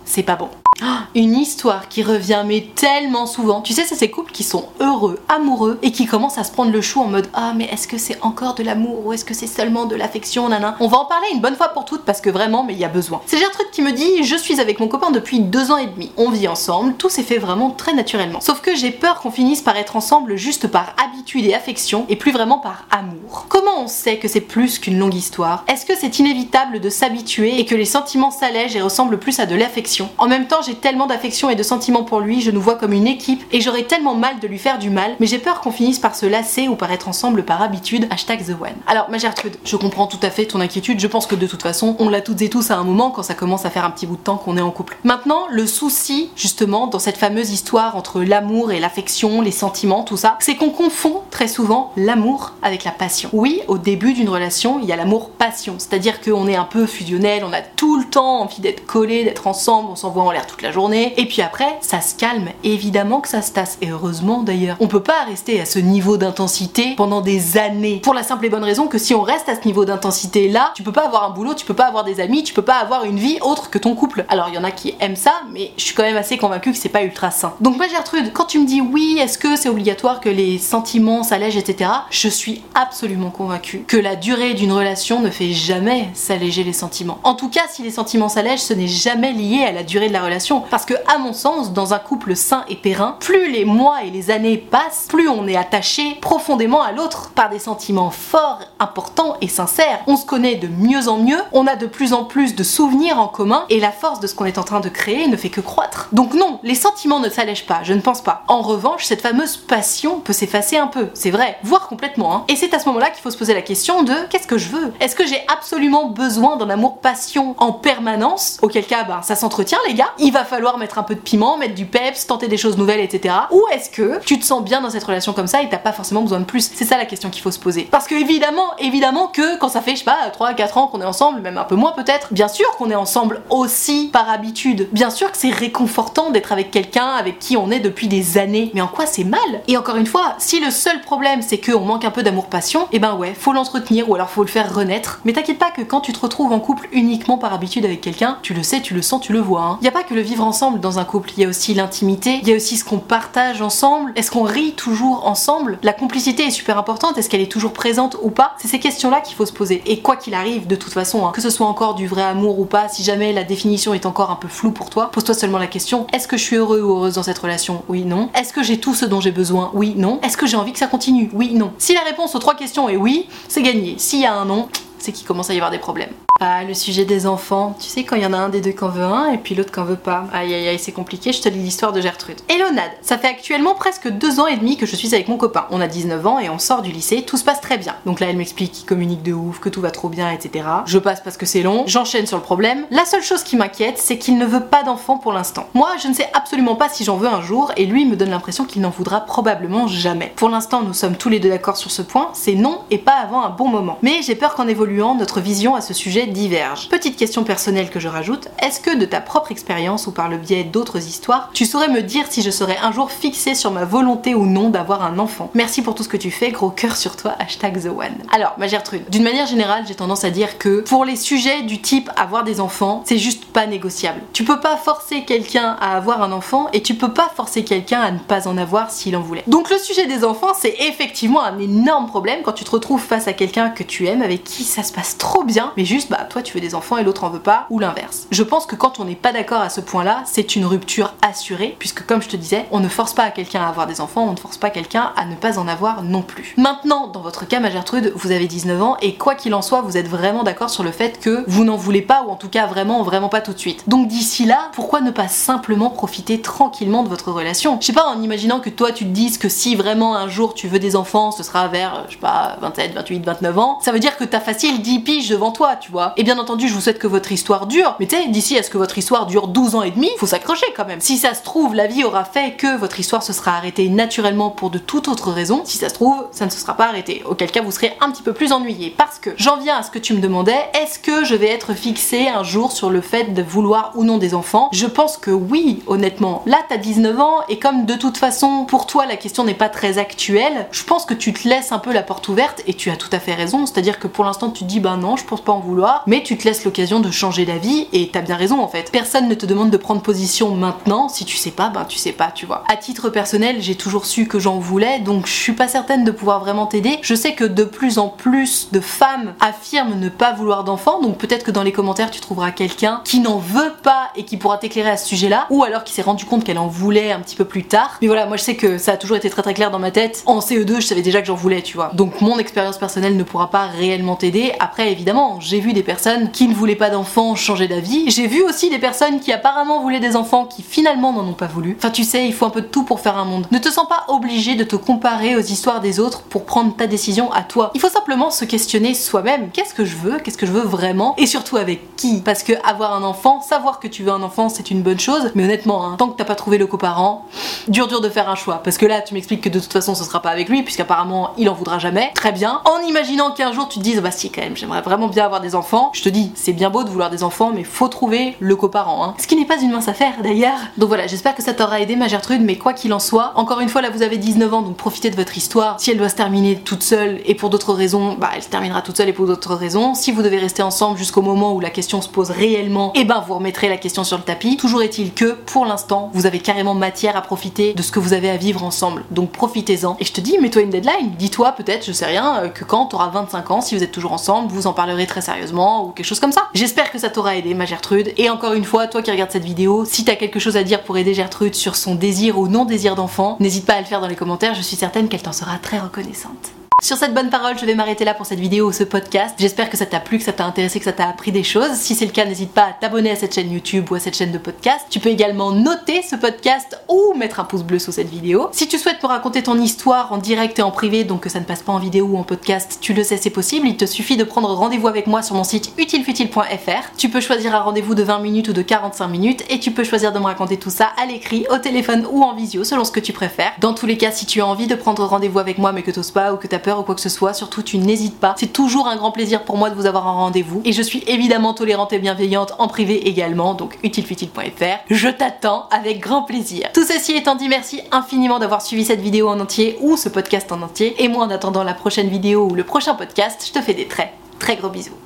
c'est 0.05 0.23
pas 0.23 0.35
bon. 0.35 0.49
Ah, 0.81 1.03
Une 1.15 1.35
histoire 1.37 1.87
qui 1.87 2.03
revient 2.03 2.43
mais 2.45 2.67
tellement 2.75 3.27
souvent. 3.27 3.61
Tu 3.61 3.71
sais, 3.71 3.85
c'est 3.85 3.95
ces 3.95 4.11
couples 4.11 4.33
qui 4.33 4.43
sont 4.43 4.67
heureux, 4.81 5.21
amoureux 5.29 5.79
et 5.81 5.93
qui 5.93 6.05
commencent 6.05 6.37
à 6.37 6.43
se 6.43 6.51
prendre 6.51 6.71
le 6.71 6.81
chou 6.81 6.99
en 6.99 7.07
mode 7.07 7.29
Ah, 7.33 7.53
mais 7.55 7.63
est-ce 7.71 7.87
que 7.87 7.97
c'est 7.97 8.17
encore 8.21 8.55
de 8.55 8.63
l'amour 8.63 9.05
ou 9.05 9.13
est-ce 9.13 9.23
que 9.23 9.33
c'est 9.33 9.47
seulement 9.47 9.85
de 9.85 9.95
l'affection, 9.95 10.49
nana 10.49 10.75
On 10.81 10.87
va 10.87 10.97
en 10.97 11.05
parler 11.05 11.27
une 11.33 11.39
bonne 11.39 11.55
fois 11.55 11.69
pour 11.69 11.85
toutes 11.85 12.03
parce 12.03 12.19
que 12.19 12.29
vraiment, 12.29 12.63
mais 12.63 12.73
il 12.73 12.79
y 12.79 12.83
a 12.83 12.89
besoin. 12.89 13.21
C'est 13.25 13.37
Gertrude 13.37 13.69
qui 13.71 13.81
me 13.81 13.93
dit 13.93 14.23
Je 14.23 14.35
suis 14.35 14.59
avec 14.59 14.81
mon 14.81 14.89
copain 14.89 15.11
depuis 15.11 15.39
deux 15.39 15.71
ans 15.71 15.77
et 15.77 15.87
demi. 15.87 16.11
On 16.17 16.29
vit 16.29 16.49
ensemble, 16.49 16.95
tout 16.95 17.09
s'est 17.09 17.23
fait 17.23 17.37
vraiment 17.37 17.71
très 17.71 17.93
naturellement. 17.93 18.41
Sauf 18.41 18.59
que 18.59 18.75
j'ai 18.75 18.91
peur 18.91 19.21
qu'on 19.21 19.31
finisse 19.31 19.61
par 19.61 19.77
être 19.77 19.95
ensemble 19.95 20.35
juste 20.35 20.67
par 20.67 20.93
habitude 21.01 21.45
et 21.45 21.53
affection 21.53 22.05
et 22.09 22.17
plus 22.17 22.33
vraiment 22.33 22.57
par 22.57 22.85
amour. 22.91 23.45
Comment 23.47 23.79
on 23.79 23.87
sait 23.87 24.17
que 24.17 24.27
c'est 24.27 24.41
plus 24.41 24.77
qu'une 24.79 24.99
longue 24.99 25.15
histoire? 25.15 25.63
Est-ce 25.69 25.85
que 25.85 25.95
c'est 25.97 26.19
inévitable 26.19 26.81
de 26.81 26.89
s'habituer 26.89 27.61
et 27.61 27.65
que 27.65 27.75
les 27.75 27.85
sentiments 27.85 28.31
s'allègent 28.31 28.75
et 28.75 28.81
ressemblent 28.81 29.19
plus 29.19 29.39
à 29.39 29.45
de 29.45 29.55
l'affection? 29.55 30.09
En 30.17 30.27
même 30.27 30.47
temps, 30.47 30.63
j'ai 30.65 30.75
tellement 30.75 31.05
d'affection 31.05 31.49
et 31.49 31.55
de 31.55 31.63
sentiments 31.63 32.03
pour 32.03 32.19
lui, 32.19 32.41
je 32.41 32.51
nous 32.51 32.61
vois 32.61 32.75
comme 32.75 32.93
une 32.93 33.07
équipe 33.07 33.43
et 33.51 33.61
j'aurais 33.61 33.83
tellement 33.83 34.15
mal 34.15 34.39
de 34.39 34.47
lui 34.47 34.57
faire 34.57 34.79
du 34.79 34.89
mal, 34.89 35.15
mais 35.19 35.27
j'ai 35.27 35.39
peur 35.39 35.61
qu'on 35.61 35.71
finisse 35.71 35.99
par 35.99 36.15
se 36.15 36.25
lasser 36.25 36.67
ou 36.67 36.75
par 36.75 36.91
être 36.91 37.07
ensemble 37.07 37.43
par 37.43 37.61
habitude. 37.61 38.07
Hashtag 38.09 38.43
The. 38.45 38.55
Alors, 38.87 39.09
ma 39.09 39.17
Gertrude, 39.17 39.57
je 39.63 39.75
comprends 39.75 40.07
tout 40.07 40.19
à 40.21 40.29
fait 40.29 40.45
ton 40.45 40.61
inquiétude, 40.61 40.99
je 40.99 41.07
pense 41.07 41.27
que 41.27 41.35
de 41.35 41.47
toute 41.47 41.61
façon, 41.61 41.95
on 41.99 42.09
l'a 42.09 42.21
toutes 42.21 42.41
et 42.41 42.49
tous 42.49 42.71
à 42.71 42.77
un 42.77 42.83
moment 42.83 43.11
quand 43.11 43.23
ça 43.23 43.33
commence 43.33 43.65
à 43.65 43.69
faire 43.69 43.85
un 43.85 43.91
petit 43.91 44.07
bout 44.07 44.15
de 44.15 44.21
temps 44.21 44.37
qu'on 44.37 44.57
est 44.57 44.61
en 44.61 44.71
couple. 44.71 44.97
Maintenant, 45.03 45.47
le 45.49 45.67
souci, 45.67 46.29
justement, 46.35 46.87
dans 46.87 46.99
cette 46.99 47.17
fameuse 47.17 47.51
histoire 47.51 47.95
entre 47.95 48.21
l'amour 48.21 48.71
et 48.71 48.79
l'affection, 48.79 49.41
les 49.41 49.51
sentiments, 49.51 50.03
tout 50.03 50.17
ça, 50.17 50.37
c'est 50.39 50.55
qu'on 50.55 50.69
confond 50.69 51.21
très 51.31 51.47
souvent 51.47 51.91
l'amour 51.97 52.53
avec 52.61 52.83
la 52.83 52.91
passion. 52.91 53.29
Oui, 53.33 53.61
au 53.67 53.77
début 53.77 54.13
d'une 54.13 54.29
relation, 54.29 54.79
il 54.81 54.87
y 54.87 54.91
a 54.91 54.95
l'amour-passion, 54.95 55.75
c'est-à-dire 55.77 56.21
qu'on 56.21 56.47
est 56.47 56.55
un 56.55 56.63
peu 56.63 56.85
fusionnel, 56.85 57.43
on 57.45 57.53
a 57.53 57.61
tout 57.61 57.97
le 57.97 58.05
temps 58.05 58.41
envie 58.41 58.61
d'être 58.61 58.85
collés, 58.85 59.23
d'être 59.23 59.47
ensemble, 59.47 59.89
on 59.91 59.95
s'envoie 59.95 60.23
en 60.23 60.31
l'air 60.31 60.47
toute 60.55 60.61
la 60.61 60.71
journée, 60.71 61.13
et 61.17 61.25
puis 61.25 61.41
après, 61.41 61.77
ça 61.81 61.99
se 61.99 62.15
calme, 62.15 62.47
évidemment 62.63 63.19
que 63.19 63.27
ça 63.27 63.41
se 63.41 63.51
tasse, 63.51 63.77
et 63.81 63.89
heureusement 63.89 64.41
d'ailleurs. 64.41 64.77
On 64.79 64.87
peut 64.87 65.03
pas 65.03 65.25
rester 65.27 65.59
à 65.59 65.65
ce 65.65 65.79
niveau 65.79 66.15
d'intensité 66.15 66.93
pendant 66.95 67.19
des 67.19 67.57
années, 67.57 67.99
pour 68.01 68.13
la 68.13 68.23
simple 68.23 68.45
et 68.45 68.49
bonne 68.49 68.63
raison 68.63 68.87
que 68.87 68.97
si 68.97 69.13
on 69.13 69.21
reste 69.21 69.49
à 69.49 69.61
ce 69.61 69.67
niveau 69.67 69.83
d'intensité 69.83 70.47
là, 70.47 70.71
tu 70.73 70.81
peux 70.81 70.93
pas 70.93 71.05
avoir 71.07 71.25
un 71.25 71.31
boulot, 71.31 71.55
tu 71.55 71.65
peux 71.65 71.73
pas 71.73 71.87
avoir 71.87 72.05
des 72.05 72.21
amis, 72.21 72.43
tu 72.43 72.53
peux 72.53 72.61
pas 72.61 72.75
avoir 72.75 73.03
une 73.03 73.19
vie 73.19 73.37
autre 73.41 73.69
que 73.69 73.77
ton 73.77 73.95
couple. 73.95 74.23
Alors 74.29 74.47
il 74.47 74.55
y 74.55 74.57
en 74.57 74.63
a 74.63 74.71
qui 74.71 74.95
aiment 75.01 75.17
ça, 75.17 75.33
mais 75.51 75.73
je 75.77 75.83
suis 75.83 75.93
quand 75.93 76.03
même 76.03 76.15
assez 76.15 76.37
convaincue 76.37 76.71
que 76.71 76.77
c'est 76.77 76.87
pas 76.87 77.03
ultra 77.03 77.31
sain. 77.31 77.53
Donc 77.59 77.75
moi 77.75 77.89
Gertrude, 77.89 78.31
quand 78.31 78.45
tu 78.45 78.59
me 78.59 78.65
dis 78.65 78.79
oui, 78.79 79.17
est-ce 79.19 79.37
que 79.37 79.57
c'est 79.57 79.67
obligatoire 79.67 80.21
que 80.21 80.29
les 80.29 80.57
sentiments 80.57 81.23
s'allègent, 81.23 81.57
etc., 81.57 81.89
je 82.11 82.29
suis 82.29 82.63
absolument 82.75 83.29
convaincue 83.29 83.83
que 83.85 83.97
la 83.97 84.15
durée 84.15 84.53
d'une 84.53 84.71
relation 84.71 85.19
ne 85.19 85.29
fait 85.29 85.51
jamais 85.51 86.09
s'alléger 86.13 86.63
les 86.63 86.71
sentiments. 86.71 87.19
En 87.23 87.33
tout 87.33 87.49
cas, 87.49 87.63
si 87.69 87.83
les 87.83 87.91
sentiments 87.91 88.29
s'allègent, 88.29 88.61
ce 88.61 88.73
n'est 88.73 88.87
jamais 88.87 89.33
lié 89.33 89.65
à 89.65 89.73
la 89.73 89.83
durée 89.83 90.07
de 90.07 90.13
la 90.13 90.23
relation. 90.23 90.44
Parce 90.69 90.85
que, 90.85 90.93
à 91.07 91.17
mon 91.17 91.33
sens, 91.33 91.73
dans 91.73 91.93
un 91.93 91.99
couple 91.99 92.35
sain 92.35 92.63
et 92.69 92.75
périn, 92.75 93.17
plus 93.19 93.51
les 93.51 93.65
mois 93.65 94.03
et 94.03 94.09
les 94.09 94.31
années 94.31 94.57
passent, 94.57 95.05
plus 95.09 95.27
on 95.27 95.47
est 95.47 95.55
attaché 95.55 96.17
profondément 96.21 96.81
à 96.81 96.91
l'autre 96.91 97.31
par 97.33 97.49
des 97.49 97.59
sentiments 97.59 98.11
forts, 98.11 98.59
importants 98.79 99.37
et 99.41 99.47
sincères. 99.47 100.01
On 100.07 100.17
se 100.17 100.25
connaît 100.25 100.55
de 100.55 100.67
mieux 100.67 101.07
en 101.07 101.17
mieux, 101.17 101.39
on 101.51 101.67
a 101.67 101.75
de 101.75 101.87
plus 101.87 102.13
en 102.13 102.23
plus 102.23 102.55
de 102.55 102.63
souvenirs 102.63 103.19
en 103.19 103.27
commun 103.27 103.65
et 103.69 103.79
la 103.79 103.91
force 103.91 104.19
de 104.19 104.27
ce 104.27 104.35
qu'on 104.35 104.45
est 104.45 104.57
en 104.57 104.63
train 104.63 104.79
de 104.79 104.89
créer 104.89 105.27
ne 105.27 105.37
fait 105.37 105.49
que 105.49 105.61
croître. 105.61 106.09
Donc 106.11 106.33
non, 106.33 106.59
les 106.63 106.75
sentiments 106.75 107.19
ne 107.19 107.29
s'allègent 107.29 107.65
pas, 107.65 107.79
je 107.83 107.93
ne 107.93 108.01
pense 108.01 108.21
pas. 108.21 108.43
En 108.47 108.61
revanche, 108.61 109.05
cette 109.05 109.21
fameuse 109.21 109.57
passion 109.57 110.19
peut 110.19 110.33
s'effacer 110.33 110.77
un 110.77 110.87
peu, 110.87 111.09
c'est 111.13 111.31
vrai, 111.31 111.57
voire 111.63 111.87
complètement. 111.87 112.35
hein. 112.35 112.43
Et 112.47 112.55
c'est 112.55 112.73
à 112.73 112.79
ce 112.79 112.87
moment-là 112.89 113.09
qu'il 113.09 113.21
faut 113.23 113.31
se 113.31 113.37
poser 113.37 113.53
la 113.53 113.61
question 113.61 114.03
de 114.03 114.13
qu'est-ce 114.29 114.47
que 114.47 114.57
je 114.57 114.69
veux? 114.69 114.93
Est-ce 114.99 115.15
que 115.15 115.25
j'ai 115.25 115.43
absolument 115.51 116.05
besoin 116.07 116.57
d'un 116.57 116.69
amour 116.69 116.99
passion 116.99 117.55
en 117.57 117.71
permanence? 117.71 118.57
Auquel 118.61 118.85
cas, 118.85 119.03
bah, 119.03 119.21
ça 119.23 119.35
s'entretient 119.35 119.79
les 119.87 119.93
gars. 119.93 120.09
Va 120.35 120.45
falloir 120.45 120.77
mettre 120.77 120.97
un 120.97 121.03
peu 121.03 121.15
de 121.15 121.19
piment, 121.19 121.57
mettre 121.57 121.75
du 121.75 121.85
peps, 121.85 122.27
tenter 122.27 122.47
des 122.47 122.57
choses 122.57 122.77
nouvelles, 122.77 122.99
etc. 122.99 123.33
Ou 123.51 123.63
est-ce 123.71 123.89
que 123.89 124.19
tu 124.23 124.37
te 124.37 124.45
sens 124.45 124.63
bien 124.63 124.81
dans 124.81 124.89
cette 124.89 125.03
relation 125.03 125.33
comme 125.33 125.47
ça 125.47 125.61
et 125.61 125.69
t'as 125.69 125.77
pas 125.77 125.93
forcément 125.93 126.21
besoin 126.21 126.39
de 126.39 126.45
plus? 126.45 126.69
C'est 126.73 126.85
ça 126.85 126.97
la 126.97 127.05
question 127.05 127.29
qu'il 127.29 127.41
faut 127.41 127.51
se 127.51 127.59
poser. 127.59 127.87
Parce 127.89 128.07
que 128.07 128.15
évidemment, 128.15 128.75
évidemment 128.79 129.27
que 129.27 129.57
quand 129.57 129.69
ça 129.69 129.81
fait, 129.81 129.91
je 129.91 129.99
sais 129.99 130.03
pas, 130.05 130.17
3-4 130.37 130.77
ans 130.77 130.87
qu'on 130.87 131.01
est 131.01 131.05
ensemble, 131.05 131.41
même 131.41 131.57
un 131.57 131.63
peu 131.63 131.75
moins 131.75 131.93
peut-être, 131.93 132.33
bien 132.33 132.47
sûr 132.47 132.69
qu'on 132.77 132.89
est 132.91 132.95
ensemble 132.95 133.41
aussi 133.49 134.09
par 134.11 134.29
habitude. 134.29 134.89
Bien 134.91 135.09
sûr 135.09 135.31
que 135.31 135.37
c'est 135.37 135.51
réconfortant 135.51 136.31
d'être 136.31 136.51
avec 136.51 136.71
quelqu'un 136.71 137.07
avec 137.07 137.39
qui 137.39 137.55
on 137.55 137.71
est 137.71 137.79
depuis 137.79 138.07
des 138.07 138.37
années. 138.37 138.71
Mais 138.73 138.81
en 138.81 138.87
quoi 138.87 139.05
c'est 139.05 139.23
mal? 139.23 139.39
Et 139.67 139.77
encore 139.77 139.95
une 139.95 140.05
fois, 140.05 140.35
si 140.37 140.59
le 140.59 140.71
seul 140.71 141.01
problème 141.01 141.41
c'est 141.41 141.59
qu'on 141.59 141.81
manque 141.81 142.05
un 142.05 142.11
peu 142.11 142.23
d'amour-passion, 142.23 142.87
et 142.91 142.99
ben 142.99 143.15
ouais, 143.15 143.33
faut 143.33 143.53
l'entretenir 143.53 144.09
ou 144.09 144.15
alors 144.15 144.29
faut 144.29 144.43
le 144.43 144.49
faire 144.49 144.73
renaître. 144.73 145.21
Mais 145.23 145.33
t'inquiète 145.33 145.59
pas 145.59 145.71
que 145.71 145.81
quand 145.81 146.01
tu 146.01 146.11
te 146.11 146.19
retrouves 146.19 146.51
en 146.51 146.59
couple 146.59 146.87
uniquement 146.91 147.37
par 147.37 147.53
habitude 147.53 147.85
avec 147.85 148.01
quelqu'un, 148.01 148.37
tu 148.41 148.53
le 148.53 148.63
sais, 148.63 148.81
tu 148.81 148.93
le 148.93 149.01
sens, 149.01 149.21
tu 149.21 149.33
le 149.33 149.39
vois. 149.39 149.61
Hein. 149.61 149.79
Y 149.81 149.87
a 149.87 149.91
pas 149.91 150.03
que 150.03 150.13
le 150.13 150.21
vivre 150.25 150.43
ensemble 150.43 150.79
dans 150.81 150.99
un 150.99 151.05
couple, 151.05 151.31
il 151.37 151.43
y 151.43 151.45
a 151.45 151.49
aussi 151.49 151.73
l'intimité, 151.73 152.39
il 152.41 152.49
y 152.49 152.53
a 152.53 152.55
aussi 152.55 152.77
ce 152.77 152.83
qu'on 152.83 152.99
partage 152.99 153.61
ensemble. 153.61 154.11
Est-ce 154.15 154.31
qu'on 154.31 154.43
rit 154.43 154.73
toujours 154.73 155.25
ensemble? 155.25 155.79
La 155.83 155.93
complicité 155.93 156.47
est 156.47 156.51
super 156.51 156.77
importante, 156.77 157.17
est-ce 157.17 157.29
qu'elle 157.29 157.41
est 157.41 157.51
toujours 157.51 157.71
présente 157.73 158.17
ou 158.21 158.29
pas? 158.29 158.55
C'est 158.59 158.67
ces 158.67 158.79
questions-là 158.79 159.21
qu'il 159.21 159.35
faut 159.35 159.45
se 159.45 159.53
poser. 159.53 159.81
Et 159.85 160.01
quoi 160.01 160.17
qu'il 160.17 160.33
arrive, 160.33 160.67
de 160.67 160.75
toute 160.75 160.93
façon, 160.93 161.25
hein, 161.25 161.31
que 161.33 161.41
ce 161.41 161.49
soit 161.49 161.67
encore 161.67 161.95
du 161.95 162.07
vrai 162.07 162.23
amour 162.23 162.59
ou 162.59 162.65
pas, 162.65 162.89
si 162.89 163.03
jamais 163.03 163.31
la 163.31 163.43
définition 163.43 163.93
est 163.93 164.05
encore 164.05 164.31
un 164.31 164.35
peu 164.35 164.47
floue 164.47 164.71
pour 164.71 164.89
toi, 164.89 165.11
pose-toi 165.11 165.35
seulement 165.35 165.59
la 165.59 165.67
question 165.67 166.07
est-ce 166.13 166.27
que 166.27 166.37
je 166.37 166.43
suis 166.43 166.55
heureux 166.55 166.81
ou 166.81 166.91
heureuse 166.91 167.15
dans 167.15 167.23
cette 167.23 167.37
relation? 167.37 167.83
Oui, 167.87 168.03
non. 168.05 168.29
Est-ce 168.33 168.53
que 168.53 168.63
j'ai 168.63 168.79
tout 168.79 168.95
ce 168.95 169.05
dont 169.05 169.19
j'ai 169.19 169.31
besoin? 169.31 169.71
Oui, 169.73 169.93
non. 169.95 170.19
Est-ce 170.23 170.37
que 170.37 170.47
j'ai 170.47 170.57
envie 170.57 170.73
que 170.73 170.79
ça 170.79 170.87
continue? 170.87 171.29
Oui, 171.33 171.53
non. 171.53 171.71
Si 171.77 171.93
la 171.93 172.01
réponse 172.01 172.35
aux 172.35 172.39
trois 172.39 172.55
questions 172.55 172.89
est 172.89 172.97
oui, 172.97 173.27
c'est 173.47 173.61
gagné. 173.61 173.95
S'il 173.97 174.21
y 174.21 174.25
a 174.25 174.33
un 174.33 174.45
non, 174.45 174.67
c'est 174.97 175.11
qu'il 175.11 175.27
commence 175.27 175.49
à 175.49 175.53
y 175.53 175.57
avoir 175.57 175.71
des 175.71 175.79
problèmes. 175.79 176.24
Ah, 176.41 176.65
le 176.65 176.73
sujet 176.73 177.05
des 177.05 177.27
enfants. 177.27 177.77
Tu 177.79 177.87
sais, 177.87 178.03
quand 178.03 178.17
il 178.17 178.21
y 178.21 178.25
en 178.25 178.33
a 178.33 178.37
un 178.37 178.49
des 178.49 178.59
deux 178.59 178.71
qui 178.71 178.83
en 178.83 178.89
veut 178.89 179.05
un 179.05 179.31
et 179.31 179.37
puis 179.37 179.55
l'autre 179.55 179.71
qui 179.71 179.79
en 179.79 179.85
veut 179.85 179.95
pas. 179.95 180.25
Aïe 180.33 180.53
aïe 180.53 180.67
aïe, 180.67 180.77
c'est 180.77 180.91
compliqué, 180.91 181.31
je 181.31 181.41
te 181.41 181.47
lis 181.47 181.63
l'histoire 181.63 181.93
de 181.93 182.01
Gertrude. 182.01 182.41
Hello 182.49 182.69
Nad, 182.73 182.91
ça 183.01 183.17
fait 183.17 183.29
actuellement 183.29 183.73
presque 183.73 184.09
deux 184.09 184.41
ans 184.41 184.47
et 184.47 184.57
demi 184.57 184.75
que 184.75 184.85
je 184.85 184.97
suis 184.97 185.15
avec 185.15 185.29
mon 185.29 185.37
copain. 185.37 185.65
On 185.69 185.79
a 185.79 185.87
19 185.87 186.27
ans 186.27 186.39
et 186.39 186.49
on 186.49 186.59
sort 186.59 186.81
du 186.81 186.91
lycée, 186.91 187.21
tout 187.21 187.37
se 187.37 187.45
passe 187.45 187.61
très 187.61 187.77
bien. 187.77 187.95
Donc 188.05 188.19
là, 188.19 188.27
elle 188.29 188.35
m'explique 188.35 188.73
qu'il 188.73 188.85
communique 188.85 189.23
de 189.23 189.31
ouf, 189.31 189.61
que 189.61 189.69
tout 189.69 189.79
va 189.79 189.91
trop 189.91 190.09
bien, 190.09 190.29
etc. 190.29 190.65
Je 190.85 190.97
passe 190.97 191.21
parce 191.21 191.37
que 191.37 191.45
c'est 191.45 191.61
long, 191.61 191.85
j'enchaîne 191.87 192.27
sur 192.27 192.35
le 192.35 192.43
problème. 192.43 192.85
La 192.91 193.05
seule 193.05 193.23
chose 193.23 193.43
qui 193.43 193.55
m'inquiète, 193.55 193.97
c'est 193.97 194.17
qu'il 194.17 194.37
ne 194.37 194.45
veut 194.45 194.65
pas 194.65 194.83
d'enfant 194.83 195.17
pour 195.17 195.31
l'instant. 195.31 195.69
Moi, 195.73 195.91
je 196.03 196.09
ne 196.09 196.13
sais 196.13 196.29
absolument 196.33 196.75
pas 196.75 196.89
si 196.89 197.05
j'en 197.05 197.15
veux 197.15 197.29
un 197.29 197.41
jour 197.41 197.71
et 197.77 197.85
lui 197.85 198.03
me 198.03 198.17
donne 198.17 198.31
l'impression 198.31 198.65
qu'il 198.65 198.81
n'en 198.81 198.89
voudra 198.89 199.21
probablement 199.21 199.87
jamais. 199.87 200.33
Pour 200.35 200.49
l'instant, 200.49 200.81
nous 200.81 200.93
sommes 200.93 201.15
tous 201.15 201.29
les 201.29 201.39
deux 201.39 201.49
d'accord 201.49 201.77
sur 201.77 201.91
ce 201.91 202.01
point, 202.01 202.31
c'est 202.33 202.55
non 202.55 202.81
et 202.91 202.97
pas 202.97 203.15
avant 203.23 203.41
un 203.41 203.51
bon 203.51 203.69
moment. 203.69 203.99
Mais 204.01 204.21
j'ai 204.21 204.35
peur 204.35 204.53
qu'en 204.55 204.67
évoluant, 204.67 205.15
notre 205.15 205.39
vision 205.39 205.75
à 205.75 205.79
ce 205.79 205.93
sujet 205.93 206.24
diverge. 206.25 206.89
Petite 206.89 207.17
question 207.17 207.43
personnelle 207.43 207.89
que 207.89 207.99
je 207.99 208.07
rajoute, 208.07 208.49
est-ce 208.61 208.79
que 208.79 208.95
de 208.95 209.05
ta 209.05 209.21
propre 209.21 209.51
expérience 209.51 210.07
ou 210.07 210.11
par 210.11 210.29
le 210.29 210.37
biais 210.37 210.63
d'autres 210.63 211.07
histoires, 211.07 211.49
tu 211.53 211.65
saurais 211.65 211.89
me 211.89 212.01
dire 212.01 212.25
si 212.29 212.41
je 212.41 212.51
serais 212.51 212.77
un 212.81 212.91
jour 212.91 213.11
fixée 213.11 213.55
sur 213.55 213.71
ma 213.71 213.85
volonté 213.85 214.35
ou 214.35 214.45
non 214.45 214.69
d'avoir 214.69 215.03
un 215.03 215.19
enfant? 215.19 215.49
Merci 215.53 215.81
pour 215.81 215.95
tout 215.95 216.03
ce 216.03 216.09
que 216.09 216.17
tu 216.17 216.31
fais, 216.31 216.51
gros 216.51 216.69
cœur 216.69 216.95
sur 216.95 217.15
toi, 217.15 217.33
hashtag 217.39 217.81
The 217.81 217.87
One. 217.87 218.15
Alors, 218.31 218.55
ma 218.57 218.67
Gertrude, 218.67 219.09
d'une 219.09 219.23
manière 219.23 219.47
générale, 219.47 219.83
j'ai 219.87 219.95
tendance 219.95 220.23
à 220.23 220.29
dire 220.29 220.57
que 220.57 220.81
pour 220.81 221.05
les 221.05 221.15
sujets 221.15 221.63
du 221.63 221.81
type 221.81 222.09
avoir 222.15 222.43
des 222.43 222.59
enfants, 222.59 223.03
c'est 223.05 223.17
juste 223.17 223.45
pas 223.45 223.67
négociable. 223.67 224.21
Tu 224.33 224.43
peux 224.43 224.59
pas 224.59 224.77
forcer 224.77 225.23
quelqu'un 225.25 225.75
à 225.79 225.95
avoir 225.95 226.21
un 226.21 226.31
enfant 226.31 226.69
et 226.73 226.81
tu 226.81 226.95
peux 226.95 227.13
pas 227.13 227.31
forcer 227.35 227.63
quelqu'un 227.63 228.01
à 228.01 228.11
ne 228.11 228.19
pas 228.19 228.47
en 228.47 228.57
avoir 228.57 228.91
s'il 228.91 229.15
en 229.15 229.21
voulait. 229.21 229.43
Donc 229.47 229.69
le 229.69 229.77
sujet 229.77 230.07
des 230.07 230.23
enfants, 230.23 230.53
c'est 230.57 230.75
effectivement 230.79 231.43
un 231.43 231.59
énorme 231.59 232.07
problème 232.07 232.41
quand 232.43 232.53
tu 232.53 232.63
te 232.63 232.71
retrouves 232.71 233.01
face 233.01 233.27
à 233.27 233.33
quelqu'un 233.33 233.69
que 233.69 233.83
tu 233.83 234.07
aimes, 234.07 234.21
avec 234.21 234.43
qui 234.43 234.63
ça 234.63 234.83
se 234.83 234.93
passe 234.93 235.17
trop 235.17 235.43
bien, 235.43 235.71
mais 235.77 235.85
juste, 235.85 236.09
bah 236.09 236.14
bah 236.15 236.25
toi 236.29 236.41
tu 236.41 236.53
veux 236.53 236.61
des 236.61 236.75
enfants 236.75 236.97
et 236.97 237.03
l'autre 237.03 237.23
en 237.23 237.29
veut 237.29 237.39
pas, 237.39 237.65
ou 237.69 237.79
l'inverse. 237.79 238.27
Je 238.31 238.43
pense 238.43 238.65
que 238.65 238.75
quand 238.75 238.99
on 238.99 239.05
n'est 239.05 239.15
pas 239.15 239.33
d'accord 239.33 239.61
à 239.61 239.69
ce 239.69 239.81
point-là, 239.81 240.23
c'est 240.25 240.55
une 240.55 240.65
rupture 240.65 241.13
assurée, 241.21 241.75
puisque 241.79 242.05
comme 242.05 242.21
je 242.21 242.29
te 242.29 242.35
disais, 242.35 242.65
on 242.71 242.79
ne 242.79 242.87
force 242.87 243.13
pas 243.13 243.29
quelqu'un 243.31 243.61
à 243.61 243.67
avoir 243.67 243.87
des 243.87 244.01
enfants, 244.01 244.25
on 244.27 244.31
ne 244.31 244.37
force 244.37 244.57
pas 244.57 244.69
quelqu'un 244.69 245.11
à 245.17 245.25
ne 245.25 245.35
pas 245.35 245.59
en 245.59 245.67
avoir 245.67 246.03
non 246.03 246.21
plus. 246.21 246.53
Maintenant, 246.57 247.07
dans 247.07 247.21
votre 247.21 247.47
cas, 247.47 247.59
ma 247.59 247.69
Gertrude, 247.69 248.13
vous 248.15 248.31
avez 248.31 248.47
19 248.47 248.81
ans 248.81 248.97
et 249.01 249.15
quoi 249.15 249.35
qu'il 249.35 249.53
en 249.53 249.61
soit, 249.61 249.81
vous 249.81 249.97
êtes 249.97 250.07
vraiment 250.07 250.43
d'accord 250.43 250.69
sur 250.69 250.83
le 250.83 250.91
fait 250.91 251.19
que 251.19 251.43
vous 251.47 251.65
n'en 251.65 251.75
voulez 251.75 252.01
pas, 252.01 252.23
ou 252.23 252.29
en 252.29 252.35
tout 252.35 252.49
cas 252.49 252.65
vraiment, 252.65 253.03
vraiment 253.03 253.29
pas 253.29 253.41
tout 253.41 253.53
de 253.53 253.59
suite. 253.59 253.87
Donc 253.87 254.07
d'ici 254.07 254.45
là, 254.45 254.69
pourquoi 254.73 255.01
ne 255.01 255.11
pas 255.11 255.27
simplement 255.27 255.89
profiter 255.89 256.41
tranquillement 256.41 257.03
de 257.03 257.09
votre 257.09 257.31
relation? 257.31 257.77
Je 257.81 257.87
sais 257.87 257.93
pas, 257.93 258.05
en 258.05 258.21
imaginant 258.21 258.59
que 258.59 258.69
toi 258.69 258.91
tu 258.91 259.05
te 259.05 259.09
dises 259.09 259.37
que 259.37 259.49
si 259.49 259.75
vraiment 259.75 260.15
un 260.15 260.27
jour 260.27 260.53
tu 260.53 260.67
veux 260.67 260.79
des 260.79 260.95
enfants, 260.95 261.31
ce 261.31 261.43
sera 261.43 261.67
vers, 261.67 262.05
je 262.07 262.13
sais 262.13 262.19
pas, 262.19 262.57
27, 262.61 262.93
28, 262.93 263.25
29 263.25 263.59
ans, 263.59 263.79
ça 263.81 263.91
veut 263.91 263.99
dire 263.99 264.17
que 264.17 264.23
t'as 264.23 264.39
facile 264.39 264.81
10 264.81 264.99
piges 264.99 265.29
devant 265.29 265.51
toi, 265.51 265.75
tu 265.75 265.91
vois. 265.91 266.04
Et 266.17 266.23
bien 266.23 266.37
entendu, 266.37 266.67
je 266.67 266.73
vous 266.73 266.81
souhaite 266.81 266.99
que 266.99 267.07
votre 267.07 267.31
histoire 267.31 267.67
dure, 267.67 267.95
mais 267.99 268.07
tu 268.07 268.15
sais, 268.15 268.27
d'ici 268.27 268.57
à 268.57 268.63
ce 268.63 268.69
que 268.69 268.77
votre 268.77 268.97
histoire 268.97 269.25
dure 269.25 269.47
12 269.47 269.75
ans 269.75 269.83
et 269.83 269.91
demi, 269.91 270.09
faut 270.17 270.25
s'accrocher 270.25 270.65
quand 270.75 270.85
même. 270.85 271.01
Si 271.01 271.17
ça 271.17 271.33
se 271.33 271.43
trouve, 271.43 271.75
la 271.75 271.87
vie 271.87 272.03
aura 272.03 272.23
fait 272.25 272.53
que 272.53 272.77
votre 272.77 272.99
histoire 272.99 273.23
se 273.23 273.33
sera 273.33 273.55
arrêtée 273.57 273.89
naturellement 273.89 274.49
pour 274.49 274.69
de 274.69 274.77
toute 274.77 275.07
autre 275.07 275.31
raison. 275.31 275.61
Si 275.65 275.77
ça 275.77 275.89
se 275.89 275.93
trouve, 275.93 276.25
ça 276.31 276.45
ne 276.45 276.51
se 276.51 276.59
sera 276.59 276.75
pas 276.75 276.85
arrêté. 276.85 277.23
Auquel 277.25 277.51
cas, 277.51 277.61
vous 277.61 277.71
serez 277.71 277.93
un 278.01 278.11
petit 278.11 278.23
peu 278.23 278.33
plus 278.33 278.51
ennuyé. 278.51 278.93
Parce 278.95 279.19
que 279.19 279.31
j'en 279.37 279.57
viens 279.57 279.77
à 279.77 279.83
ce 279.83 279.91
que 279.91 279.99
tu 279.99 280.13
me 280.13 280.19
demandais, 280.19 280.57
est-ce 280.81 280.99
que 280.99 281.25
je 281.25 281.35
vais 281.35 281.49
être 281.49 281.73
fixée 281.73 282.27
un 282.27 282.43
jour 282.43 282.71
sur 282.71 282.89
le 282.89 283.01
fait 283.01 283.33
de 283.33 283.41
vouloir 283.41 283.91
ou 283.95 284.03
non 284.03 284.17
des 284.17 284.33
enfants? 284.33 284.69
Je 284.71 284.87
pense 284.87 285.17
que 285.17 285.31
oui, 285.31 285.83
honnêtement. 285.87 286.43
Là, 286.45 286.57
t'as 286.67 286.77
19 286.77 287.19
ans 287.19 287.41
et 287.49 287.59
comme 287.59 287.85
de 287.85 287.95
toute 287.95 288.17
façon, 288.17 288.65
pour 288.65 288.87
toi, 288.87 289.05
la 289.05 289.15
question 289.15 289.43
n'est 289.43 289.53
pas 289.53 289.69
très 289.69 289.97
actuelle, 289.97 290.67
je 290.71 290.83
pense 290.83 291.05
que 291.05 291.13
tu 291.13 291.33
te 291.33 291.47
laisses 291.47 291.71
un 291.71 291.79
peu 291.79 291.93
la 291.93 292.03
porte 292.03 292.27
ouverte 292.27 292.61
et 292.67 292.73
tu 292.73 292.89
as 292.89 292.97
tout 292.97 293.09
à 293.11 293.19
fait 293.19 293.33
raison. 293.33 293.65
C'est-à-dire 293.65 293.99
que 293.99 294.07
pour 294.07 294.25
l'instant, 294.25 294.49
tu 294.49 294.63
te 294.63 294.69
dis, 294.69 294.79
bah 294.79 294.97
non, 294.97 295.15
je 295.15 295.25
pense 295.25 295.41
pas 295.41 295.51
en 295.51 295.59
vouloir, 295.59 295.94
mais 296.07 296.23
tu 296.23 296.37
te 296.37 296.45
laisses 296.45 296.65
l'occasion 296.65 296.99
de 296.99 297.11
changer 297.11 297.45
d'avis 297.45 297.87
et 297.93 298.09
t'as 298.09 298.21
bien 298.21 298.35
raison 298.35 298.61
en 298.61 298.67
fait. 298.67 298.91
Personne 298.91 299.27
ne 299.27 299.35
te 299.35 299.45
demande 299.45 299.69
de 299.69 299.77
prendre 299.77 300.01
position 300.01 300.55
maintenant. 300.55 301.09
Si 301.09 301.25
tu 301.25 301.37
sais 301.37 301.51
pas, 301.51 301.69
ben 301.69 301.85
tu 301.85 301.97
sais 301.97 302.11
pas, 302.11 302.31
tu 302.33 302.45
vois. 302.45 302.63
À 302.69 302.75
titre 302.75 303.09
personnel, 303.09 303.57
j'ai 303.61 303.75
toujours 303.75 304.05
su 304.05 304.27
que 304.27 304.39
j'en 304.39 304.59
voulais, 304.59 304.99
donc 304.99 305.27
je 305.27 305.33
suis 305.33 305.53
pas 305.53 305.67
certaine 305.67 306.03
de 306.03 306.11
pouvoir 306.11 306.39
vraiment 306.39 306.65
t'aider. 306.65 306.99
Je 307.01 307.15
sais 307.15 307.33
que 307.33 307.43
de 307.43 307.63
plus 307.63 307.97
en 307.97 308.09
plus 308.09 308.69
de 308.71 308.79
femmes 308.79 309.33
affirment 309.39 309.99
ne 309.99 310.09
pas 310.09 310.33
vouloir 310.33 310.63
d'enfants, 310.63 311.01
donc 311.01 311.17
peut-être 311.17 311.43
que 311.43 311.51
dans 311.51 311.63
les 311.63 311.71
commentaires 311.71 312.11
tu 312.11 312.19
trouveras 312.19 312.51
quelqu'un 312.51 313.01
qui 313.03 313.19
n'en 313.19 313.37
veut 313.37 313.73
pas 313.83 314.09
et 314.15 314.23
qui 314.23 314.37
pourra 314.37 314.57
t'éclairer 314.57 314.91
à 314.91 314.97
ce 314.97 315.07
sujet-là, 315.07 315.47
ou 315.49 315.63
alors 315.63 315.83
qui 315.83 315.93
s'est 315.93 316.01
rendu 316.01 316.25
compte 316.25 316.43
qu'elle 316.43 316.57
en 316.57 316.67
voulait 316.67 317.11
un 317.11 317.19
petit 317.19 317.35
peu 317.35 317.45
plus 317.45 317.63
tard. 317.63 317.97
Mais 318.01 318.07
voilà, 318.07 318.25
moi 318.25 318.37
je 318.37 318.43
sais 318.43 318.55
que 318.55 318.77
ça 318.77 318.93
a 318.93 318.97
toujours 318.97 319.17
été 319.17 319.29
très 319.29 319.41
très 319.41 319.53
clair 319.53 319.71
dans 319.71 319.79
ma 319.79 319.91
tête. 319.91 320.23
En 320.25 320.39
CE2, 320.39 320.81
je 320.81 320.87
savais 320.87 321.01
déjà 321.01 321.21
que 321.21 321.27
j'en 321.27 321.35
voulais, 321.35 321.61
tu 321.61 321.75
vois. 321.75 321.91
Donc 321.93 322.21
mon 322.21 322.37
expérience 322.37 322.77
personnelle 322.77 323.17
ne 323.17 323.23
pourra 323.23 323.49
pas 323.49 323.67
réellement 323.67 324.15
t'aider. 324.15 324.53
Après, 324.59 324.91
évidemment, 324.91 325.39
j'ai 325.39 325.59
vu 325.59 325.73
des 325.73 325.83
personnes 325.85 326.31
qui 326.31 326.47
ne 326.49 326.53
voulaient 326.53 326.75
pas 326.75 326.89
d'enfants 326.89 327.35
changer 327.35 327.69
d'avis. 327.69 328.09
J'ai 328.11 328.27
vu 328.27 328.43
aussi 328.43 328.69
des 328.69 328.79
personnes 328.79 329.19
qui 329.21 329.31
apparemment 329.31 329.81
voulaient 329.81 330.01
des 330.01 330.17
enfants 330.17 330.45
qui 330.45 330.61
finalement 330.61 331.13
n'en 331.13 331.25
ont 331.25 331.33
pas 331.33 331.47
voulu. 331.47 331.77
Enfin, 331.77 331.91
tu 331.91 332.03
sais, 332.03 332.25
il 332.27 332.33
faut 332.33 332.45
un 332.45 332.49
peu 332.49 332.61
de 332.61 332.67
tout 332.67 332.83
pour 332.83 332.99
faire 332.99 333.17
un 333.17 333.25
monde. 333.25 333.47
Ne 333.51 333.59
te 333.59 333.69
sens 333.69 333.87
pas 333.87 334.03
obligé 334.09 334.55
de 334.55 334.63
te 334.63 334.75
comparer 334.75 335.35
aux 335.35 335.41
histoires 335.41 335.79
des 335.79 335.99
autres 335.99 336.23
pour 336.23 336.45
prendre 336.45 336.75
ta 336.75 336.87
décision 336.87 337.31
à 337.31 337.43
toi. 337.43 337.71
Il 337.75 337.79
faut 337.79 337.89
simplement 337.89 338.31
se 338.31 338.43
questionner 338.43 338.93
soi-même. 338.93 339.49
Qu'est-ce 339.51 339.73
que 339.73 339.85
je 339.85 339.95
veux? 339.95 340.19
Qu'est-ce 340.19 340.37
que 340.37 340.45
je 340.45 340.51
veux 340.51 340.65
vraiment? 340.65 341.15
Et 341.17 341.27
surtout 341.27 341.57
avec 341.57 341.95
qui? 341.95 342.21
Parce 342.21 342.43
que 342.43 342.53
avoir 342.67 342.93
un 342.93 343.03
enfant, 343.03 343.41
savoir 343.41 343.79
que 343.79 343.87
tu 343.87 344.03
veux 344.03 344.11
un 344.11 344.23
enfant, 344.23 344.49
c'est 344.49 344.71
une 344.71 344.81
bonne 344.81 344.99
chose. 344.99 345.31
Mais 345.35 345.43
honnêtement, 345.43 345.85
hein, 345.87 345.95
tant 345.97 346.09
que 346.09 346.17
t'as 346.17 346.25
pas 346.25 346.35
trouvé 346.35 346.57
le 346.57 346.67
coparent, 346.67 347.25
dur 347.67 347.87
dur 347.87 348.01
de 348.01 348.09
faire 348.09 348.29
un 348.29 348.35
choix. 348.35 348.61
Parce 348.63 348.77
que 348.77 348.85
là, 348.85 349.01
tu 349.01 349.13
m'expliques 349.13 349.41
que 349.41 349.49
de 349.49 349.59
toute 349.59 349.71
façon, 349.71 349.95
ce 349.95 350.03
sera 350.03 350.21
pas 350.21 350.31
avec 350.31 350.49
lui, 350.49 350.63
puisqu'apparemment, 350.63 351.31
il 351.37 351.49
en 351.49 351.53
voudra 351.53 351.79
jamais. 351.79 352.11
Très 352.15 352.31
bien. 352.31 352.61
En 352.65 352.85
imaginant 352.87 353.31
qu'un 353.31 353.51
jour 353.51 353.67
tu 353.69 353.79
te 353.79 353.83
dises, 353.83 354.01
bah 354.01 354.11
si, 354.11 354.31
quand 354.31 354.41
même, 354.41 354.57
j'aimerais 354.57 354.81
vraiment 354.81 355.07
bien 355.07 355.25
avoir 355.25 355.41
des 355.41 355.55
enfants. 355.55 355.74
Je 355.93 356.01
te 356.01 356.09
dis, 356.09 356.31
c'est 356.35 356.53
bien 356.53 356.69
beau 356.69 356.83
de 356.83 356.89
vouloir 356.89 357.09
des 357.09 357.23
enfants, 357.23 357.51
mais 357.53 357.63
faut 357.63 357.87
trouver 357.87 358.35
le 358.39 358.55
coparent. 358.55 359.03
Hein. 359.03 359.15
Ce 359.19 359.27
qui 359.27 359.35
n'est 359.35 359.45
pas 359.45 359.61
une 359.61 359.71
mince 359.71 359.87
affaire 359.87 360.13
d'ailleurs. 360.23 360.57
Donc 360.77 360.87
voilà, 360.87 361.07
j'espère 361.07 361.35
que 361.35 361.43
ça 361.43 361.53
t'aura 361.53 361.81
aidé, 361.81 361.95
ma 361.95 362.07
Gertrude, 362.07 362.41
mais 362.41 362.57
quoi 362.57 362.73
qu'il 362.73 362.93
en 362.93 362.99
soit, 362.99 363.33
encore 363.35 363.59
une 363.59 363.69
fois, 363.69 363.81
là 363.81 363.89
vous 363.89 364.01
avez 364.01 364.17
19 364.17 364.53
ans, 364.53 364.61
donc 364.61 364.77
profitez 364.77 365.09
de 365.09 365.15
votre 365.15 365.37
histoire. 365.37 365.79
Si 365.79 365.91
elle 365.91 365.97
doit 365.97 366.09
se 366.09 366.15
terminer 366.15 366.57
toute 366.57 366.83
seule 366.83 367.19
et 367.25 367.35
pour 367.35 367.49
d'autres 367.49 367.73
raisons, 367.73 368.15
bah 368.19 368.29
elle 368.35 368.43
se 368.43 368.49
terminera 368.49 368.81
toute 368.81 368.97
seule 368.97 369.09
et 369.09 369.13
pour 369.13 369.25
d'autres 369.25 369.55
raisons. 369.55 369.93
Si 369.95 370.11
vous 370.11 370.21
devez 370.21 370.37
rester 370.37 370.63
ensemble 370.63 370.97
jusqu'au 370.97 371.21
moment 371.21 371.53
où 371.53 371.59
la 371.59 371.69
question 371.69 372.01
se 372.01 372.09
pose 372.09 372.31
réellement, 372.31 372.91
et 372.95 373.01
eh 373.01 373.03
ben 373.05 373.23
vous 373.25 373.35
remettrez 373.35 373.69
la 373.69 373.77
question 373.77 374.03
sur 374.03 374.17
le 374.17 374.23
tapis. 374.23 374.57
Toujours 374.57 374.81
est-il 374.81 375.13
que 375.13 375.33
pour 375.33 375.65
l'instant, 375.65 376.09
vous 376.13 376.25
avez 376.25 376.39
carrément 376.39 376.73
matière 376.73 377.17
à 377.17 377.21
profiter 377.21 377.73
de 377.73 377.81
ce 377.81 377.91
que 377.91 377.99
vous 377.99 378.13
avez 378.13 378.29
à 378.29 378.37
vivre 378.37 378.63
ensemble. 378.63 379.03
Donc 379.11 379.31
profitez-en. 379.31 379.97
Et 379.99 380.05
je 380.05 380.13
te 380.13 380.21
dis, 380.21 380.37
mets-toi 380.39 380.61
une 380.61 380.69
deadline. 380.69 381.11
Dis-toi 381.17 381.51
peut-être, 381.53 381.85
je 381.85 381.91
sais 381.91 382.05
rien, 382.05 382.43
euh, 382.43 382.47
que 382.49 382.63
quand 382.63 382.85
t'auras 382.87 383.09
25 383.09 383.51
ans, 383.51 383.61
si 383.61 383.75
vous 383.75 383.83
êtes 383.83 383.91
toujours 383.91 384.13
ensemble, 384.13 384.51
vous 384.51 384.67
en 384.67 384.73
parlerez 384.73 385.07
très 385.07 385.21
sérieusement 385.21 385.64
ou 385.65 385.91
quelque 385.91 386.05
chose 386.05 386.19
comme 386.19 386.31
ça. 386.31 386.47
J'espère 386.53 386.91
que 386.91 386.99
ça 386.99 387.09
t'aura 387.09 387.35
aidé, 387.35 387.53
ma 387.53 387.65
Gertrude. 387.65 388.13
Et 388.17 388.29
encore 388.29 388.53
une 388.53 388.63
fois, 388.63 388.87
toi 388.87 389.01
qui 389.01 389.11
regardes 389.11 389.31
cette 389.31 389.43
vidéo, 389.43 389.85
si 389.85 390.05
t'as 390.05 390.15
quelque 390.15 390.39
chose 390.39 390.57
à 390.57 390.63
dire 390.63 390.83
pour 390.83 390.97
aider 390.97 391.13
Gertrude 391.13 391.55
sur 391.55 391.75
son 391.75 391.95
désir 391.95 392.37
ou 392.37 392.47
non 392.47 392.65
désir 392.65 392.95
d'enfant, 392.95 393.37
n'hésite 393.39 393.65
pas 393.65 393.73
à 393.73 393.79
le 393.79 393.85
faire 393.85 394.01
dans 394.01 394.07
les 394.07 394.15
commentaires, 394.15 394.55
je 394.55 394.61
suis 394.61 394.75
certaine 394.75 395.09
qu'elle 395.09 395.21
t'en 395.21 395.33
sera 395.33 395.57
très 395.57 395.79
reconnaissante. 395.79 396.51
Sur 396.83 396.97
cette 396.97 397.13
bonne 397.13 397.29
parole, 397.29 397.57
je 397.57 397.65
vais 397.65 397.73
m'arrêter 397.73 398.03
là 398.03 398.13
pour 398.13 398.25
cette 398.25 398.39
vidéo 398.39 398.67
ou 398.67 398.71
ce 398.73 398.83
podcast. 398.83 399.33
J'espère 399.39 399.69
que 399.69 399.77
ça 399.77 399.85
t'a 399.85 400.01
plu, 400.01 400.19
que 400.19 400.23
ça 400.23 400.33
t'a 400.33 400.45
intéressé, 400.45 400.77
que 400.77 400.85
ça 400.85 400.91
t'a 400.91 401.07
appris 401.07 401.31
des 401.31 401.41
choses. 401.41 401.71
Si 401.71 401.95
c'est 401.95 402.05
le 402.05 402.11
cas, 402.11 402.25
n'hésite 402.25 402.51
pas 402.51 402.63
à 402.63 402.73
t'abonner 402.73 403.09
à 403.09 403.15
cette 403.15 403.33
chaîne 403.33 403.51
YouTube 403.51 403.89
ou 403.89 403.95
à 403.95 403.99
cette 403.99 404.15
chaîne 404.15 404.33
de 404.33 404.37
podcast. 404.37 404.85
Tu 404.89 404.99
peux 404.99 405.09
également 405.09 405.51
noter 405.51 406.03
ce 406.03 406.17
podcast 406.17 406.77
ou 406.89 407.13
mettre 407.17 407.39
un 407.39 407.45
pouce 407.45 407.63
bleu 407.63 407.79
sous 407.79 407.93
cette 407.93 408.09
vidéo. 408.09 408.49
Si 408.51 408.67
tu 408.67 408.77
souhaites 408.77 409.01
me 409.01 409.07
raconter 409.07 409.41
ton 409.41 409.57
histoire 409.57 410.11
en 410.11 410.17
direct 410.17 410.59
et 410.59 410.61
en 410.61 410.69
privé, 410.69 411.05
donc 411.05 411.21
que 411.21 411.29
ça 411.29 411.39
ne 411.39 411.45
passe 411.45 411.63
pas 411.63 411.71
en 411.71 411.79
vidéo 411.79 412.05
ou 412.07 412.17
en 412.17 412.23
podcast, 412.23 412.77
tu 412.81 412.93
le 412.93 413.03
sais, 413.03 413.17
c'est 413.17 413.29
possible. 413.29 413.67
Il 413.67 413.77
te 413.77 413.85
suffit 413.85 414.17
de 414.17 414.25
prendre 414.25 414.53
rendez-vous 414.53 414.89
avec 414.89 415.07
moi 415.07 415.23
sur 415.23 415.35
mon 415.35 415.45
site 415.45 415.71
utilefutile.fr. 415.79 416.97
Tu 416.97 417.09
peux 417.09 417.21
choisir 417.21 417.55
un 417.55 417.61
rendez-vous 417.61 417.95
de 417.95 418.03
20 418.03 418.19
minutes 418.19 418.49
ou 418.49 418.53
de 418.53 418.61
45 418.61 419.07
minutes 419.07 419.43
et 419.49 419.59
tu 419.59 419.71
peux 419.71 419.85
choisir 419.85 420.11
de 420.11 420.19
me 420.19 420.25
raconter 420.25 420.57
tout 420.57 420.69
ça 420.69 420.89
à 421.01 421.05
l'écrit, 421.05 421.47
au 421.49 421.57
téléphone 421.57 422.05
ou 422.11 422.21
en 422.21 422.35
visio, 422.35 422.65
selon 422.65 422.83
ce 422.83 422.91
que 422.91 422.99
tu 422.99 423.13
préfères. 423.13 423.53
Dans 423.59 423.73
tous 423.73 423.85
les 423.85 423.97
cas, 423.97 424.11
si 424.11 424.25
tu 424.25 424.41
as 424.41 424.45
envie 424.45 424.67
de 424.67 424.75
prendre 424.75 425.03
rendez-vous 425.05 425.39
avec 425.39 425.57
moi 425.57 425.71
mais 425.71 425.81
que 425.81 425.91
t'oses 425.91 426.11
pas 426.11 426.33
ou 426.33 426.37
que 426.37 426.47
t'as 426.47 426.59
peur 426.65 426.79
ou 426.79 426.83
quoi 426.83 426.95
que 426.95 427.01
ce 427.01 427.09
soit, 427.09 427.33
surtout 427.33 427.61
tu 427.61 427.77
n'hésites 427.77 428.19
pas. 428.19 428.33
C'est 428.39 428.51
toujours 428.51 428.87
un 428.87 428.95
grand 428.95 429.11
plaisir 429.11 429.43
pour 429.43 429.55
moi 429.55 429.69
de 429.69 429.75
vous 429.75 429.85
avoir 429.85 430.07
en 430.07 430.15
rendez-vous. 430.15 430.63
Et 430.65 430.73
je 430.73 430.81
suis 430.81 431.03
évidemment 431.05 431.53
tolérante 431.53 431.93
et 431.93 431.99
bienveillante 431.99 432.53
en 432.57 432.67
privé 432.67 433.07
également, 433.07 433.53
donc 433.53 433.77
utilefutile.fr. 433.83 434.79
Je 434.89 435.07
t'attends 435.09 435.67
avec 435.69 435.99
grand 435.99 436.23
plaisir. 436.23 436.71
Tout 436.73 436.83
ceci 436.83 437.13
étant 437.13 437.35
dit, 437.35 437.47
merci 437.47 437.81
infiniment 437.91 438.39
d'avoir 438.39 438.63
suivi 438.63 438.83
cette 438.83 438.99
vidéo 438.99 439.29
en 439.29 439.39
entier 439.39 439.77
ou 439.81 439.95
ce 439.95 440.09
podcast 440.09 440.51
en 440.51 440.63
entier. 440.63 440.95
Et 441.03 441.07
moi 441.07 441.23
en 441.23 441.29
attendant 441.29 441.63
la 441.63 441.75
prochaine 441.75 442.09
vidéo 442.09 442.47
ou 442.49 442.55
le 442.55 442.63
prochain 442.63 442.95
podcast, 442.95 443.45
je 443.45 443.53
te 443.53 443.63
fais 443.63 443.75
des 443.75 443.87
très 443.87 444.13
très 444.39 444.55
gros 444.55 444.69
bisous. 444.69 444.97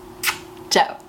Ciao 0.69 1.08